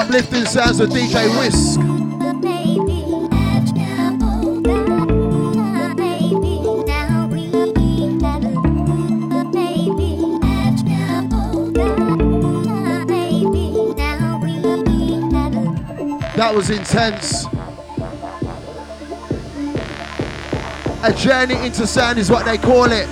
Uplifting 0.06 0.46
sounds 0.46 0.80
of 0.80 0.92
DJ 0.92 1.28
Wisk. 1.40 1.80
That 16.36 16.54
was 16.54 16.70
intense. 16.70 17.46
A 21.04 21.12
journey 21.14 21.56
into 21.66 21.88
sound 21.88 22.20
is 22.20 22.30
what 22.30 22.46
they 22.46 22.60
call 22.60 22.92
it. 22.92 23.08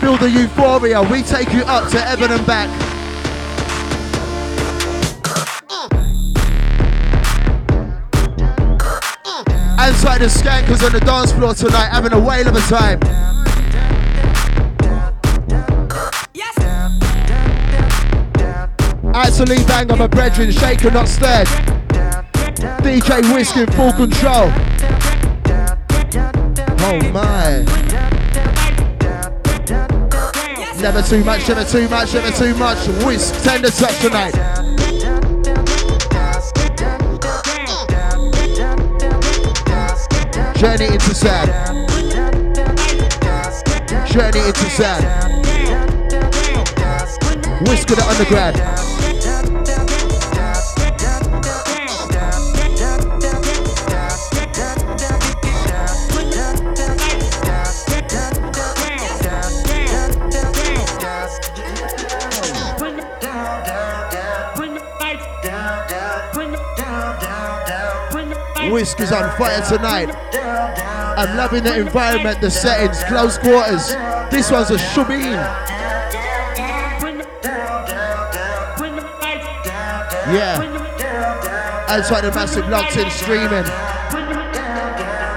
Feel 0.00 0.16
the 0.16 0.30
euphoria. 0.30 1.02
We 1.02 1.22
take 1.22 1.52
you 1.52 1.60
up 1.64 1.90
to 1.90 2.00
heaven 2.00 2.30
and 2.30 2.46
back. 2.46 2.89
Outside 9.90 10.20
the 10.20 10.26
skankers 10.26 10.86
on 10.86 10.92
the 10.92 11.00
dance 11.00 11.32
floor 11.32 11.52
tonight, 11.52 11.88
having 11.88 12.12
a 12.12 12.18
whale 12.18 12.46
of 12.46 12.54
a 12.54 12.60
time. 12.60 13.00
Absolutely 19.12 19.64
bang 19.64 19.90
on 19.90 19.98
my 19.98 20.06
brethren, 20.06 20.52
shaken, 20.52 20.94
not 20.94 21.08
stirred. 21.08 21.48
DJ 22.82 23.34
Wisk 23.34 23.56
in 23.56 23.66
full 23.72 23.92
control. 23.92 24.46
Oh 26.82 27.00
my. 27.12 27.64
Never 30.80 31.02
too 31.02 31.24
much, 31.24 31.48
never 31.48 31.64
too 31.64 31.88
much, 31.88 32.14
never 32.14 32.30
too 32.30 32.54
much. 32.54 32.86
Wisk, 33.04 33.42
tender 33.42 33.70
touch 33.70 33.98
tonight. 34.00 34.34
Journey 40.60 40.88
into 40.88 41.14
sound. 41.14 41.48
Journey 44.10 44.40
into 44.40 44.68
sound. 44.68 45.04
Wisk 47.66 47.88
of 47.88 47.96
the 47.96 48.04
underground. 48.06 48.56
Wisk 68.70 69.00
is 69.00 69.10
on 69.10 69.36
fire 69.38 69.62
tonight. 69.66 70.09
I'm 71.20 71.36
loving 71.36 71.64
the 71.64 71.78
environment, 71.78 72.40
the 72.40 72.50
settings, 72.50 73.04
close 73.04 73.36
quarters. 73.36 73.88
This 74.30 74.50
one's 74.50 74.70
a 74.70 74.76
Shubin. 74.76 75.32
Yeah. 80.32 81.84
Outside 81.88 82.22
the 82.22 82.30
massive 82.30 82.66
locked 82.70 82.96
in 82.96 83.10
streaming. 83.10 83.64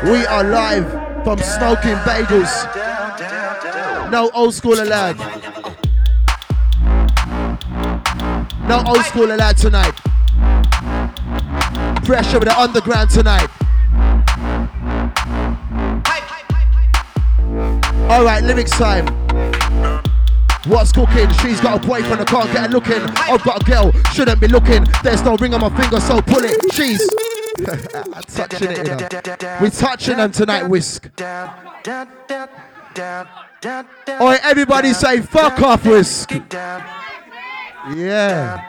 We 0.10 0.26
are 0.26 0.46
live 0.46 0.89
from 1.26 1.39
Smoking 1.39 1.98
Bagels. 2.06 2.50
No 4.10 4.30
old 4.34 4.54
school 4.54 4.80
allowed. 4.82 5.17
No 8.69 8.84
old 8.88 9.04
school 9.04 9.36
allowed 9.36 9.58
tonight. 9.58 9.96
Pressure 12.06 12.39
with 12.39 12.48
the 12.48 12.56
underground 12.58 13.10
tonight. 13.10 13.50
Alright, 18.13 18.43
lyrics 18.43 18.69
time. 18.69 19.08
What's 20.67 20.91
cooking? 20.91 21.32
She's 21.41 21.60
got 21.60 21.84
a 21.84 21.88
boyfriend, 21.88 22.21
I 22.21 22.26
can't 22.26 22.45
get 22.54 22.67
her 22.67 22.67
looking. 22.67 23.02
I've 23.02 23.41
oh, 23.41 23.43
got 23.43 23.63
a 23.63 23.65
girl, 23.65 23.91
shouldn't 24.13 24.39
be 24.39 24.47
looking. 24.47 24.86
There's 25.02 25.23
no 25.23 25.36
ring 25.36 25.56
on 25.56 25.62
my 25.62 25.82
finger, 25.82 25.99
so 25.99 26.21
pull 26.21 26.43
it. 26.43 26.62
She's 26.73 26.99
touching 28.28 28.69
it, 28.69 28.78
you 28.78 28.84
know. 28.84 29.58
We're 29.60 29.71
touching 29.71 30.17
them 30.17 30.32
tonight, 30.32 30.67
Wisk. 30.67 31.10
Alright, 34.08 34.39
everybody 34.43 34.93
say 34.93 35.21
fuck 35.21 35.60
off, 35.63 35.84
Wisk. 35.84 36.34
Yeah. 37.95 38.63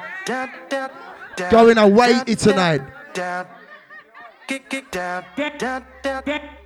Going 1.50 1.76
away 1.76 2.24
tonight. 2.24 2.80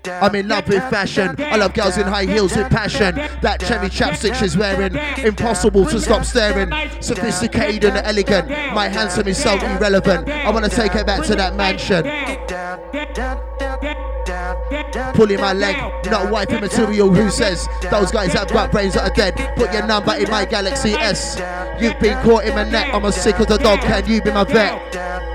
I'm 0.08 0.34
in 0.34 0.48
love 0.48 0.68
with 0.68 0.82
fashion. 0.90 1.36
I 1.38 1.56
love 1.56 1.74
girls 1.74 1.96
in 1.98 2.06
high 2.06 2.24
heels 2.24 2.56
with 2.56 2.70
passion. 2.70 3.14
That 3.42 3.60
cherry 3.60 3.88
chapstick 3.88 4.34
she's 4.34 4.56
wearing, 4.56 4.96
impossible 5.24 5.86
to 5.86 6.00
stop 6.00 6.24
staring. 6.24 6.70
Sophisticated 7.00 7.84
and 7.84 8.06
elegant. 8.06 8.48
My 8.74 8.88
handsome 8.88 9.28
is 9.28 9.42
so 9.42 9.54
irrelevant. 9.54 10.28
I 10.28 10.50
wanna 10.50 10.68
take 10.68 10.92
her 10.92 11.04
back 11.04 11.24
to 11.26 11.36
that 11.36 11.56
mansion. 11.56 12.04
Pulling 15.14 15.40
my 15.40 15.52
leg, 15.52 15.76
not 16.06 16.30
wifey 16.30 16.60
material. 16.60 17.12
Who 17.12 17.30
says 17.30 17.66
those 17.90 18.10
guys 18.10 18.32
have 18.34 18.48
got 18.48 18.70
brains 18.70 18.94
that 18.94 19.10
are 19.10 19.14
dead? 19.14 19.34
Put 19.56 19.72
your 19.72 19.86
number 19.86 20.14
in 20.14 20.30
my 20.30 20.44
Galaxy 20.44 20.92
S. 20.92 21.40
You've 21.80 21.98
been 22.00 22.20
caught 22.22 22.44
in 22.44 22.54
my 22.54 22.68
net. 22.68 22.94
I'm 22.94 23.04
as 23.04 23.20
sick 23.20 23.36
as 23.36 23.50
a 23.50 23.58
dog. 23.58 23.80
Can 23.80 24.06
you 24.06 24.22
be 24.22 24.30
my 24.30 24.44
vet? 24.44 25.27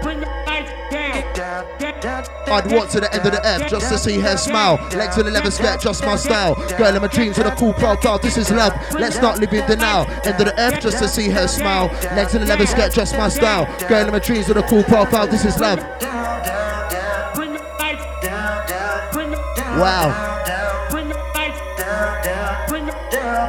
I'd 2.06 2.70
walk 2.72 2.90
to 2.90 3.00
the 3.00 3.14
end 3.14 3.26
of 3.26 3.32
the 3.32 3.42
earth 3.46 3.70
just 3.70 3.90
to 3.90 3.98
see 3.98 4.20
her 4.20 4.36
smile. 4.36 4.76
Legs 4.96 5.18
in 5.18 5.26
the 5.26 5.32
leather 5.32 5.52
skirt, 5.52 5.80
just 5.80 6.04
my 6.04 6.16
style. 6.18 6.56
Girl 6.78 6.96
in 6.96 7.02
my 7.02 7.08
dreams 7.08 7.38
with 7.38 7.48
a 7.48 7.52
cool 7.52 7.74
profile. 7.74 8.20
This 8.20 8.38
is 8.38 8.52
love. 8.52 8.74
Let's 8.94 9.22
not 9.22 9.40
live 9.40 9.54
in 9.54 9.66
denial. 9.68 10.06
End 10.26 10.40
of 10.40 10.46
the 10.46 10.54
earth 10.60 10.82
just 10.82 11.00
to 11.00 11.08
see 11.08 11.30
her 11.30 11.48
smile. 11.48 11.88
Legs 12.16 12.36
in 12.36 12.42
the 12.42 12.48
leather 12.48 12.66
skirt, 12.66 12.92
just 12.92 13.16
my 13.18 13.30
style. 13.30 13.66
Girl 13.88 14.06
in 14.06 14.12
my 14.12 14.20
dreams 14.20 14.50
with 14.50 14.58
a 14.58 14.64
cool 14.64 14.84
profile. 14.84 15.28
This 15.28 15.46
is 15.46 15.60
love. 15.60 15.80
Wow. 19.80 20.32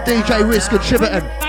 DJ 0.07 0.49
Wisk 0.49 0.73
and. 0.73 1.44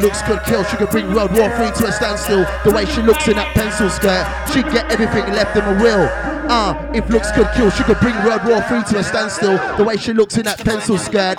Looks 0.00 0.22
could 0.22 0.42
kill, 0.44 0.64
she 0.64 0.78
could 0.78 0.88
bring 0.88 1.12
World 1.12 1.32
War 1.32 1.50
Three 1.56 1.70
to 1.70 1.86
a 1.88 1.92
standstill. 1.92 2.46
The 2.64 2.72
way 2.74 2.86
she 2.86 3.02
looks 3.02 3.28
in 3.28 3.36
that 3.36 3.54
pencil 3.54 3.90
skirt, 3.90 4.24
she'd 4.50 4.64
get 4.72 4.90
everything 4.90 5.30
left 5.34 5.54
in 5.56 5.62
a 5.62 5.74
will. 5.82 6.08
Ah, 6.48 6.72
uh, 6.72 6.92
if 6.94 7.06
looks 7.10 7.30
could 7.32 7.48
kill, 7.54 7.70
she 7.70 7.84
could 7.84 8.00
bring 8.00 8.14
World 8.24 8.42
War 8.46 8.62
Three 8.62 8.82
to 8.84 8.98
a 8.98 9.04
standstill. 9.04 9.58
The 9.76 9.84
way 9.84 9.98
she 9.98 10.14
looks 10.14 10.38
in 10.38 10.44
that 10.44 10.58
pencil 10.64 10.96
skirt. 10.96 11.36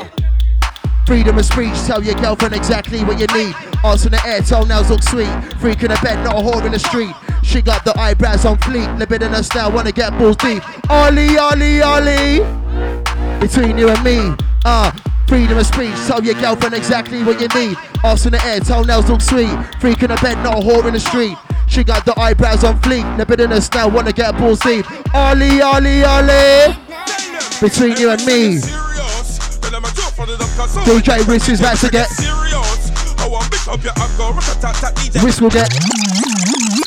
Freedom 1.08 1.40
of 1.40 1.46
speech, 1.46 1.74
tell 1.88 2.04
your 2.04 2.14
girlfriend 2.16 2.54
exactly 2.54 3.04
what 3.04 3.20
you 3.20 3.26
need. 3.36 3.56
Arse 3.84 4.06
in 4.06 4.12
the 4.12 4.22
air, 4.28 4.42
toenails 4.42 4.92
look 4.92 5.02
sweet. 5.02 5.34
Freak 5.60 5.82
in 5.82 5.90
the 5.90 6.00
bed, 6.04 6.24
not 6.24 6.36
a 6.36 6.40
whore 6.40 6.64
in 6.64 6.72
the 6.72 6.80
street. 6.80 7.16
She 7.42 7.64
got 7.64 7.84
the 7.84 7.98
eyebrows 8.00 8.46
on 8.46 8.58
fleek, 8.60 8.88
living 9.00 9.24
in 9.24 9.34
her 9.34 9.42
style, 9.42 9.72
wanna 9.72 9.92
get 9.92 10.16
balls 10.20 10.38
deep. 10.38 10.62
Ollie, 10.90 11.36
Ollie, 11.38 11.82
Ollie. 11.82 12.46
Between 13.40 13.80
you 13.80 13.90
and 13.90 14.04
me, 14.04 14.36
ah, 14.66 14.94
uh, 14.94 15.11
freedom 15.32 15.58
of 15.58 15.66
speech, 15.66 15.96
tell 16.08 16.22
your 16.22 16.36
girlfriend 16.36 16.76
exactly 16.76 17.24
what 17.24 17.40
you 17.40 17.48
need. 17.56 17.78
Arse 18.04 18.26
in 18.26 18.34
the 18.34 18.44
air, 18.44 18.60
toenails 18.60 19.10
look 19.10 19.22
sweet. 19.22 19.48
Freak 19.80 20.04
in 20.04 20.10
the 20.10 20.18
bed, 20.18 20.36
not 20.44 20.58
a 20.58 20.62
whore 20.62 20.86
in 20.86 20.94
the 20.94 21.00
street. 21.00 21.38
She 21.70 21.86
got 21.86 22.04
the 22.04 22.20
eyebrows 22.20 22.66
on 22.66 22.82
fleek, 22.82 23.06
living 23.18 23.40
in 23.40 23.52
her 23.52 23.62
style, 23.62 23.90
wanna 23.90 24.12
get 24.12 24.38
balls 24.38 24.60
deep. 24.60 24.86
Ollie, 25.16 25.62
Ollie, 25.62 26.04
Ollie. 26.04 26.76
Between 27.62 27.96
you 27.96 28.10
and 28.12 28.20
me. 28.26 28.60
DJ 30.84 31.26
Wisk 31.26 31.50
is 31.50 31.62
about 31.62 31.78
to 31.78 31.90
get. 31.90 32.10
Wisk 35.24 35.42
will 35.42 35.50
get 35.50 35.72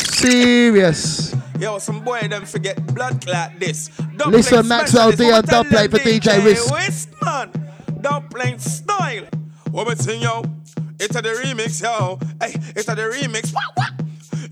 serious. 0.04 1.34
Yo, 1.58 1.78
some 1.78 2.00
boy 2.00 2.28
them 2.28 2.44
forget 2.44 2.76
blood 2.94 3.24
clot 3.24 3.52
this. 3.58 3.88
Listen, 4.26 4.68
Maxwell 4.68 5.12
D 5.12 5.32
on 5.32 5.44
dub 5.44 5.66
play 5.68 5.88
for 5.88 5.98
DJ 5.98 6.44
Wisk. 6.44 7.10
West 8.04 8.12
man, 8.12 8.22
dub 8.22 8.30
playing 8.30 8.58
style. 8.58 9.24
What 9.70 9.88
we 9.88 9.94
sing 9.96 10.22
yo? 10.22 10.42
It's 11.00 11.16
a 11.16 11.22
the 11.22 11.30
remix 11.30 11.82
yo. 11.82 12.18
Hey, 12.40 12.54
it's 12.76 12.88
a 12.88 12.94
the 12.94 13.02
remix. 13.02 13.52
What 13.52 13.64
what? 13.74 13.92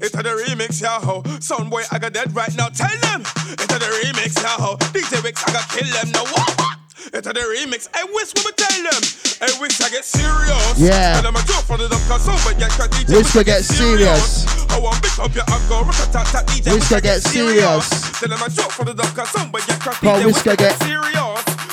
It's 0.00 0.14
a 0.14 0.22
the 0.22 0.30
remix 0.30 0.80
yo. 0.80 1.22
Son 1.40 1.70
boy, 1.70 1.82
I 1.92 1.98
got 1.98 2.12
dead 2.12 2.34
right 2.34 2.54
now. 2.56 2.68
Tell 2.68 2.88
them. 3.02 3.20
It's 3.22 3.72
a 3.72 3.78
the 3.78 3.90
remix 4.02 4.36
yo. 4.42 4.76
DJ 4.92 5.22
Rick, 5.22 5.36
I 5.46 5.52
got 5.52 5.68
kill 5.68 5.86
them 5.86 6.10
now. 6.12 6.24
What 6.24 6.58
what? 6.58 6.78
It's 7.12 7.26
a 7.26 7.32
the 7.32 7.40
remix. 7.40 7.88
I 7.94 8.04
wish 8.14 8.32
we 8.34 8.42
would 8.44 8.56
tell 8.56 8.82
them. 8.82 9.02
I 9.42 9.50
wish 9.60 9.80
I 9.80 9.90
get 9.90 10.04
serious. 10.04 10.78
Yeah. 10.78 11.18
And 11.18 11.26
I'm 11.26 11.36
a 11.36 11.42
joke 11.42 11.64
for 11.66 11.76
the 11.76 11.88
dub 11.88 12.00
cause 12.08 12.22
somebody 12.22 12.58
get 12.58 12.70
cut 12.70 12.90
DJ. 12.90 13.16
Wish 13.16 13.34
we 13.34 13.44
get 13.44 13.62
serious. 13.62 14.46
I 14.70 14.78
want 14.78 15.02
big 15.02 15.12
up 15.18 15.34
your 15.34 15.44
uncle. 15.50 15.84
Rat-a-tat-tat 15.84 16.46
DJ. 16.46 16.72
Wish 16.72 16.92
I 16.92 17.00
get 17.00 17.20
serious. 17.20 17.86
Tell 18.18 18.28
them 18.28 18.42
a 18.42 18.48
joke 18.48 18.72
for 18.72 18.84
the 18.84 18.94
dub 18.94 19.12
cause 19.14 19.32
get 19.66 19.80
cut 19.80 19.94
Paul 20.00 20.18
DJ. 20.18 20.26
Wish 20.26 20.46
I 20.46 20.56
get- 20.56 20.78
serious. 20.82 21.12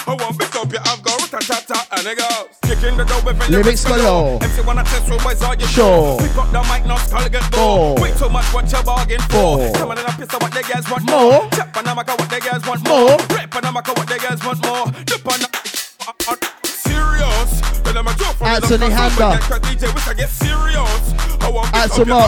I 0.09 0.15
want 0.17 0.39
big 0.39 0.55
up 0.55 0.71
your 0.71 0.81
uncle. 0.89 1.18
Rat-a-tat-tat 1.31 1.87
and 1.93 2.07
it 2.07 2.17
goes. 2.17 2.49
Kicking 2.65 2.97
the 2.97 3.05
door 3.05 3.21
with 3.21 3.37
Lyrics 3.49 3.85
galore. 3.85 4.41
MC 4.41 4.61
wanna 4.65 4.83
test 4.83 5.09
with 5.09 5.21
boys 5.23 5.41
are 5.43 5.53
you 5.55 5.67
Sure. 5.67 6.17
Pick 6.17 6.35
up 6.35 6.49
the 6.51 6.61
mic, 6.65 6.85
now 6.85 6.97
skull 6.97 7.29
get 7.29 7.45
bored. 7.51 7.99
Wait 8.01 8.17
too 8.17 8.29
much, 8.29 8.45
what 8.53 8.65
you 8.71 8.81
bargain 8.81 9.21
for? 9.29 9.61
Some 9.77 9.91
of 9.91 9.97
them 9.97 10.09
piss 10.17 10.33
what 10.33 10.51
they 10.51 10.63
guys 10.63 10.89
want 10.89 11.05
More. 11.05 11.45
more. 11.45 11.49
Chop 11.51 11.75
and 11.77 11.87
I'm 11.87 11.97
what 11.97 12.29
they 12.29 12.39
guys 12.39 12.65
want 12.65 12.81
More. 12.87 13.13
more. 13.13 13.17
Rap 13.29 13.55
and 13.55 13.65
I'm 13.65 13.73
what 13.75 14.07
they 14.09 14.17
guys 14.17 14.41
want 14.43 14.65
more. 14.65 14.85
Dip 15.05 15.21
on 15.29 15.39
the 15.39 15.49
serious. 16.65 17.61
Then 17.85 17.97
I'm 17.97 18.07
a 18.07 18.13
joke 18.17 18.35
for 18.35 18.45
Anthony 18.45 18.89
the 18.89 18.95
Handa. 18.95 19.29
Get 19.37 19.61
DJ, 19.61 19.93
wish 19.93 20.07
I 20.07 20.13
get 20.13 20.29
serious. 20.29 21.03
Your 21.45 22.05
more. 22.05 22.25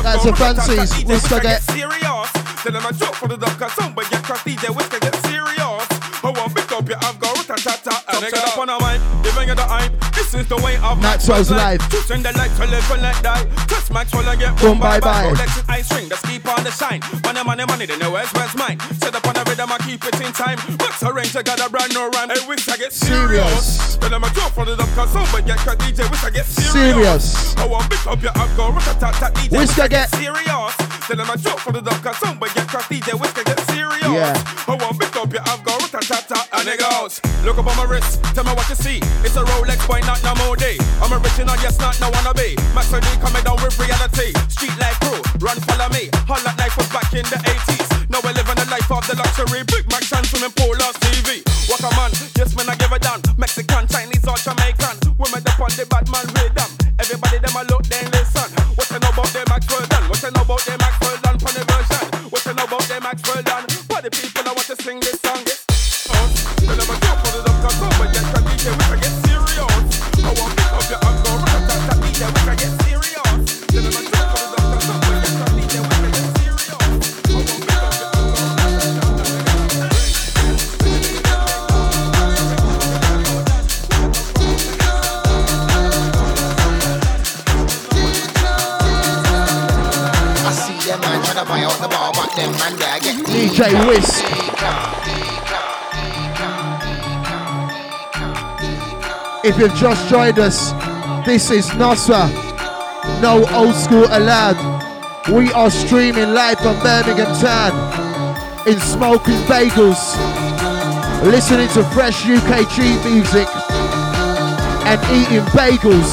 DJ, 0.77 1.07
Wish 1.09 1.23
wish 1.23 1.31
I 1.31 1.37
I 1.37 1.39
get- 1.41 1.61
serious. 1.63 2.29
Then 2.63 2.75
I'm 2.75 2.85
a 2.85 2.93
joke 2.93 3.15
for 3.15 3.27
the 3.27 3.37
dub 3.37 3.57
cause 3.57 3.73
somebody 3.73 4.09
get 4.09 4.23
cracked 4.23 4.45
DJ, 4.45 4.69
wish 4.69 4.85
I 4.93 4.99
get 4.99 5.15
serious. 5.25 5.87
Oh, 6.23 6.29
I 6.29 6.31
want 6.37 6.53
big 6.53 6.71
up 6.71 6.87
your 6.87 6.97
I've 7.01 7.19
got 7.19 7.31
and 8.13 8.23
it 8.23 8.33
up 8.37 8.50
on 8.62 8.69
a 8.69 8.78
mic, 8.78 9.02
giving 9.24 9.47
you 9.50 9.56
the 9.56 9.65
hype. 9.65 9.89
This 10.13 10.34
is 10.34 10.45
the 10.47 10.58
way 10.58 10.78
of 10.86 11.02
Maxwell's 11.02 11.50
life. 11.50 11.82
To 11.89 11.97
send 12.06 12.24
the 12.24 12.32
light 12.38 12.54
to 12.62 12.65
live 12.69 12.86
and 12.91 13.02
let 13.02 13.17
die. 13.24 13.45
Maxwell 13.91 14.24
and 14.30 14.39
get 14.39 14.56
Boom, 14.62 14.80
bye 14.80 15.00
bye, 15.00 15.28
bye. 15.28 15.34
bye. 15.34 15.36
Rolex 15.36 15.67
ice 15.67 15.91
ring, 15.91 16.08
keep 16.24 16.47
on 16.47 16.63
the 16.63 16.71
shine. 16.71 17.02
Money, 17.28 17.43
money, 17.43 17.65
money, 17.67 17.86
they 17.86 17.97
know 17.97 18.12
where's 18.12 18.32
where's 18.32 18.56
mine. 18.56 18.80
Set 19.04 19.13
up 19.13 19.28
on 19.28 19.34
the 19.36 19.43
rhythm, 19.43 19.67
I 19.71 19.78
keep 19.84 20.00
it 20.06 20.15
in 20.21 20.32
time. 20.32 20.58
Max 20.80 21.04
arrange, 21.04 21.36
I 21.36 21.43
got 21.43 21.60
a 21.60 21.69
brand 21.69 21.91
new 21.93 22.08
rhyme. 22.15 22.30
Hey, 22.30 22.39
wish 22.47 22.69
I 22.69 22.78
get 22.78 22.93
Serious. 22.93 23.43
serious. 23.52 23.97
Then 23.97 24.13
I'm 24.13 24.24
a 24.24 24.30
joke 24.32 24.54
for 24.56 24.63
the 24.63 24.76
dub 24.78 24.88
cause 24.95 25.12
somebody 25.12 25.43
get 25.45 25.58
cut 25.60 25.78
DJ, 25.80 26.10
wish 26.10 26.24
I 26.24 26.30
get 26.30 26.45
serious. 26.45 26.71
Serious. 26.71 27.58
I 27.58 27.65
want 27.67 27.91
up 28.08 28.21
your 28.24 28.32
DJ, 28.32 29.52
Wish 29.52 29.78
I 29.78 29.88
get- 29.88 30.10
serious. 30.15 30.76
Then 31.10 31.19
I'm 31.19 31.30
a 31.30 31.38
joke 31.38 31.60
for 31.60 31.74
the 31.74 31.82
dub 31.82 32.02
cause 32.02 32.17
somebody 32.17 32.54
get 32.54 32.67
cut 32.67 32.84
DJ, 32.88 33.19
wish 33.19 33.36
I 33.36 33.43
get 33.43 33.60
serious. 33.67 33.90
Yeah. 34.12 34.36
I 34.67 34.76
want 34.76 35.00
big 35.00 35.15
up 35.15 35.32
your 35.32 35.39
alcohol, 35.47 35.80
rat-a-tat-tat 35.88 36.47
and 36.52 36.67
it 36.67 36.84
goes. 36.84 37.24
Look 37.47 37.56
up 37.56 37.67
on 37.67 37.76
my 37.80 37.88
wrist, 37.88 38.19
tell 38.36 38.43
me 38.43 38.52
what 38.52 38.67
you 38.67 38.76
see. 38.76 39.00
It's 39.24 39.39
a 39.39 39.43
Rolex, 39.56 39.80
boy, 39.88 40.04
not 40.04 40.19
no 40.19 40.36
more 40.43 40.60
day. 40.60 40.76
I'm 41.00 41.15
original, 41.15 41.56
yes, 41.63 41.80
not 41.80 41.95
no 42.04 42.12
wanna 42.12 42.36
be. 42.36 42.60
Max 42.76 42.91
D 42.91 43.08
coming 43.24 43.43
down 43.47 43.56
with 43.63 43.71
reality. 43.80 44.36
Street 44.52 44.76
life 44.84 45.00
crew, 45.00 45.24
run 45.39 45.56
follow 45.63 45.88
me. 45.95 46.12
Hot 46.28 46.43
like 46.43 46.60
life 46.60 46.76
was 46.76 46.91
back 46.91 47.08
in 47.15 47.24
the 47.32 47.39
80s. 47.39 47.88
Now 48.12 48.19
we're 48.19 48.36
living 48.36 48.60
the 48.60 48.67
life 48.67 48.91
of 48.91 49.04
the 49.08 49.15
luxury. 49.15 49.63
Big 49.71 49.88
Mac 49.88 50.04
and 50.12 50.28
swimming 50.28 50.52
pool, 50.60 50.76
lost 50.76 51.00
TV. 51.00 51.39
What 51.71 51.80
a 51.80 51.89
man, 51.95 52.12
yes, 52.36 52.52
man, 52.52 52.67
I 52.67 52.76
give 52.76 52.91
a 52.91 53.00
damn. 53.00 53.24
Mexican, 53.39 53.88
Chinese, 53.88 54.28
or 54.28 54.36
Jamaican. 54.36 55.15
Women 55.15 55.39
up 55.39 55.56
on 55.56 55.71
the 55.80 55.88
bad 55.88 56.04
man 56.12 56.28
rhythm. 56.36 56.67
Everybody 57.00 57.39
them 57.39 57.56
a 57.56 57.63
look, 57.71 57.88
then 57.88 58.12
listen. 58.12 58.52
What 58.76 58.91
you 58.91 59.00
know 59.00 59.15
about 59.15 59.32
them 59.32 59.47
done? 59.47 60.04
What 60.12 60.19
you 60.19 60.32
know 60.36 60.43
about 60.43 60.62
them 60.67 60.78
Maxwell 60.84 61.17
done? 61.24 61.39
Funny 61.39 61.63
version. 61.63 61.90
Them 62.91 63.04
Maxwell 63.04 63.41
done? 63.43 63.69
For 63.69 64.01
the 64.01 64.12
people 64.12 64.41
I 64.43 64.51
want 64.51 64.67
to 64.67 64.75
sing 64.84 64.99
this 64.99 65.17
song. 65.21 65.39
It's 65.43 65.63
Tell 66.58 66.75
them 66.75 66.89
a 66.89 66.99
joke 66.99 67.25
for 67.25 67.38
the 67.38 67.43
dub 67.45 67.90
DJ 93.72 93.88
Wisk. 93.88 94.26
If 99.45 99.57
you've 99.57 99.74
just 99.76 100.09
joined 100.09 100.39
us, 100.39 100.72
this 101.26 101.51
is 101.51 101.69
NOSA. 101.72 102.30
No 103.22 103.45
old 103.53 103.76
school 103.76 104.05
allowed. 104.11 104.59
We 105.32 105.53
are 105.53 105.72
streaming 105.72 106.34
live 106.34 106.59
from 106.59 106.78
Birmingham 106.82 107.34
Town 107.39 108.67
in 108.67 108.78
Smoking 108.80 109.39
Bagels, 109.47 110.15
listening 111.24 111.69
to 111.69 111.84
fresh 111.91 112.24
UKG 112.24 113.05
music 113.09 113.47
and 114.86 114.99
eating 115.15 115.45
bagels. 115.55 116.11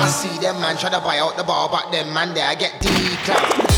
I 0.00 0.08
see 0.08 0.38
them 0.40 0.60
man 0.60 0.76
tryna 0.76 1.02
buy 1.04 1.18
out 1.18 1.36
the 1.36 1.44
bar, 1.44 1.68
but 1.70 1.92
them 1.92 2.12
man 2.12 2.34
there 2.34 2.48
I 2.48 2.56
get 2.56 2.80
declined. 2.80 3.71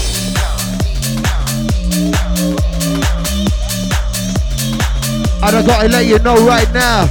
And 5.45 5.57
I 5.57 5.63
gotta 5.63 5.89
let 5.89 6.07
you 6.07 6.19
know 6.21 6.37
right 6.47 6.73
now, 6.73 7.05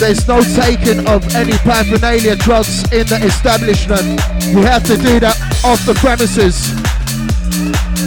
there's 0.00 0.26
no 0.26 0.42
taking 0.42 1.06
of 1.06 1.22
any 1.32 1.52
paraphernalia 1.58 2.34
drugs 2.34 2.82
in 2.90 3.06
the 3.06 3.20
establishment. 3.22 4.02
You 4.50 4.62
have 4.62 4.82
to 4.90 4.96
do 4.96 5.20
that 5.20 5.38
off 5.64 5.86
the 5.86 5.94
premises. 5.94 6.72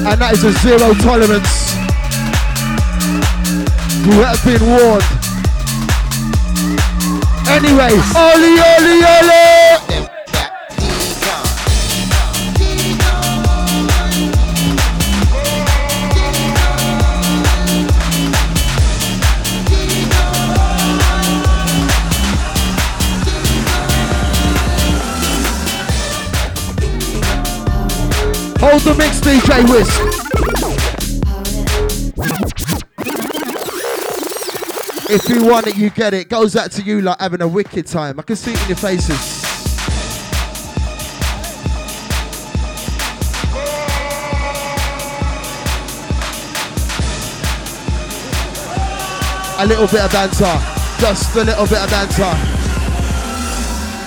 And 0.03 0.19
that 0.19 0.33
is 0.33 0.43
a 0.43 0.51
zero 0.59 0.93
tolerance. 0.99 1.71
You 4.03 4.19
have 4.27 4.43
been 4.43 4.59
warned. 4.67 5.07
Anyway, 7.47 7.95
Oli 8.11 8.59
Oli 8.59 9.03
Oli! 9.07 9.54
DJ 29.55 29.71
Wisk. 29.71 30.01
If 35.09 35.29
you 35.29 35.45
want 35.45 35.67
it, 35.67 35.77
you 35.77 35.89
get 35.91 36.13
it. 36.13 36.27
Goes 36.27 36.57
out 36.57 36.71
to 36.73 36.81
you 36.81 37.01
like 37.01 37.19
having 37.21 37.41
a 37.41 37.47
wicked 37.47 37.87
time. 37.87 38.19
I 38.19 38.23
can 38.23 38.35
see 38.35 38.51
it 38.51 38.61
in 38.63 38.67
your 38.67 38.77
faces. 38.77 39.43
A 49.57 49.65
little 49.65 49.87
bit 49.87 50.01
of 50.01 50.11
banter. 50.11 50.59
Just 50.99 51.33
a 51.35 51.43
little 51.45 51.65
bit 51.65 51.77
of 51.77 51.89
banter. 51.89 52.54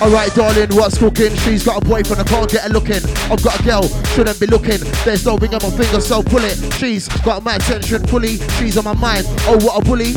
Alright, 0.01 0.33
darling, 0.33 0.69
what's 0.75 0.97
cooking? 0.97 1.35
She's 1.43 1.65
got 1.65 1.83
a 1.83 1.85
boyfriend, 1.85 2.21
I 2.21 2.23
can't 2.23 2.49
get 2.49 2.61
her 2.61 2.69
looking. 2.69 3.03
I've 3.29 3.43
got 3.43 3.59
a 3.59 3.63
girl, 3.63 3.83
shouldn't 4.15 4.39
be 4.39 4.47
looking. 4.47 4.79
There's 5.03 5.25
no 5.25 5.35
ring 5.37 5.53
on 5.53 5.59
my 5.61 5.69
finger, 5.75 5.99
so 5.99 6.23
pull 6.23 6.39
it. 6.39 6.55
She's 6.75 7.09
got 7.19 7.43
my 7.43 7.55
attention 7.55 8.07
fully. 8.07 8.37
She's 8.55 8.77
on 8.77 8.85
my 8.85 8.93
mind. 8.93 9.25
Oh, 9.43 9.59
what 9.59 9.81
a 9.81 9.85
bully. 9.85 10.13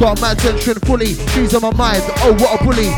Got 0.00 0.20
my 0.20 0.32
attention 0.32 0.74
fully. 0.80 1.14
She's 1.34 1.54
on 1.54 1.62
my 1.62 1.72
mind. 1.72 2.02
Oh, 2.18 2.34
what 2.34 2.60
a 2.60 2.64
bully. 2.64 2.90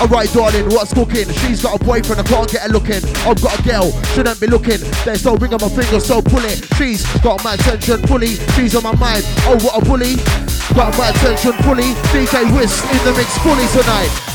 Alright, 0.00 0.32
darling, 0.32 0.64
what's 0.72 0.94
cooking? 0.94 1.28
She's 1.44 1.62
got 1.62 1.78
a 1.78 1.84
boyfriend, 1.84 2.20
I 2.20 2.24
can't 2.24 2.50
get 2.50 2.62
her 2.62 2.68
looking. 2.68 3.04
I've 3.28 3.40
got 3.42 3.60
a 3.60 3.62
girl, 3.62 3.92
shouldn't 4.16 4.40
be 4.40 4.46
looking. 4.46 4.80
There's 5.04 5.26
no 5.26 5.36
ring 5.36 5.52
on 5.52 5.60
my 5.60 5.68
finger, 5.68 6.00
so 6.00 6.22
pull 6.22 6.44
it. 6.44 6.64
She's 6.76 7.04
got 7.20 7.44
my 7.44 7.52
attention 7.52 8.00
fully. 8.08 8.40
She's 8.56 8.74
on 8.74 8.82
my 8.82 8.96
mind. 8.96 9.24
Oh, 9.44 9.60
what 9.60 9.76
a 9.76 9.84
bully. 9.84 10.16
Got 10.72 10.96
my 10.96 11.10
attention 11.10 11.52
fully. 11.68 11.92
DJ 12.16 12.48
Wisk 12.56 12.80
in 12.88 13.04
the 13.04 13.12
mix 13.12 13.36
fully 13.44 13.66
tonight. 13.76 14.25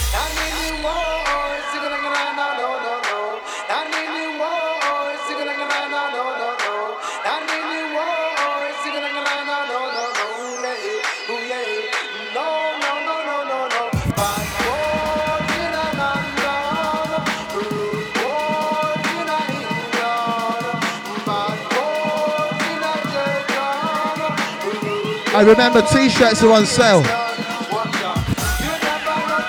I 25.34 25.44
remember 25.44 25.82
t-shirts 25.82 26.44
are 26.44 26.52
on 26.52 26.66
sale. 26.66 27.04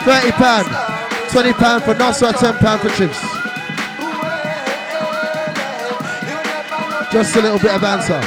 £30, 0.04 0.30
£20 1.28 1.82
for 1.84 1.94
NOSA, 1.94 2.32
£10 2.32 2.78
for 2.80 2.88
chips. 2.90 3.20
Just 7.12 7.34
a 7.34 7.42
little 7.42 7.58
bit 7.58 7.72
of 7.72 7.82
answer. 7.82 8.20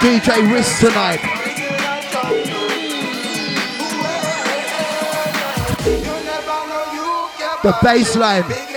DJ 0.00 0.52
Wisk 0.52 0.80
tonight. 0.80 1.22
The 7.62 7.72
bass 7.82 8.16
line. 8.16 8.67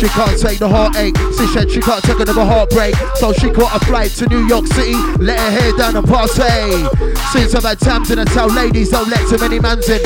She 0.00 0.08
can't 0.08 0.40
take 0.40 0.58
the 0.58 0.66
heartache. 0.66 1.14
She 1.36 1.46
said 1.48 1.70
she 1.70 1.78
can't 1.82 2.02
take 2.02 2.18
another 2.18 2.42
heartbreak. 2.42 2.94
So 3.16 3.34
she 3.34 3.50
caught 3.50 3.76
a 3.76 3.84
flight 3.84 4.10
to 4.12 4.26
New 4.30 4.46
York 4.46 4.66
City. 4.68 4.94
Let 5.18 5.38
her 5.38 5.50
hair 5.50 5.72
down 5.76 5.94
and 5.94 6.08
party. 6.08 6.88
Since 7.32 7.54
I've 7.54 7.64
had 7.64 7.78
times 7.80 8.08
the 8.08 8.24
town, 8.24 8.54
ladies 8.54 8.88
don't 8.88 9.10
let 9.10 9.28
too 9.28 9.36
many 9.36 9.60
mans 9.60 9.90
in. 9.90 10.00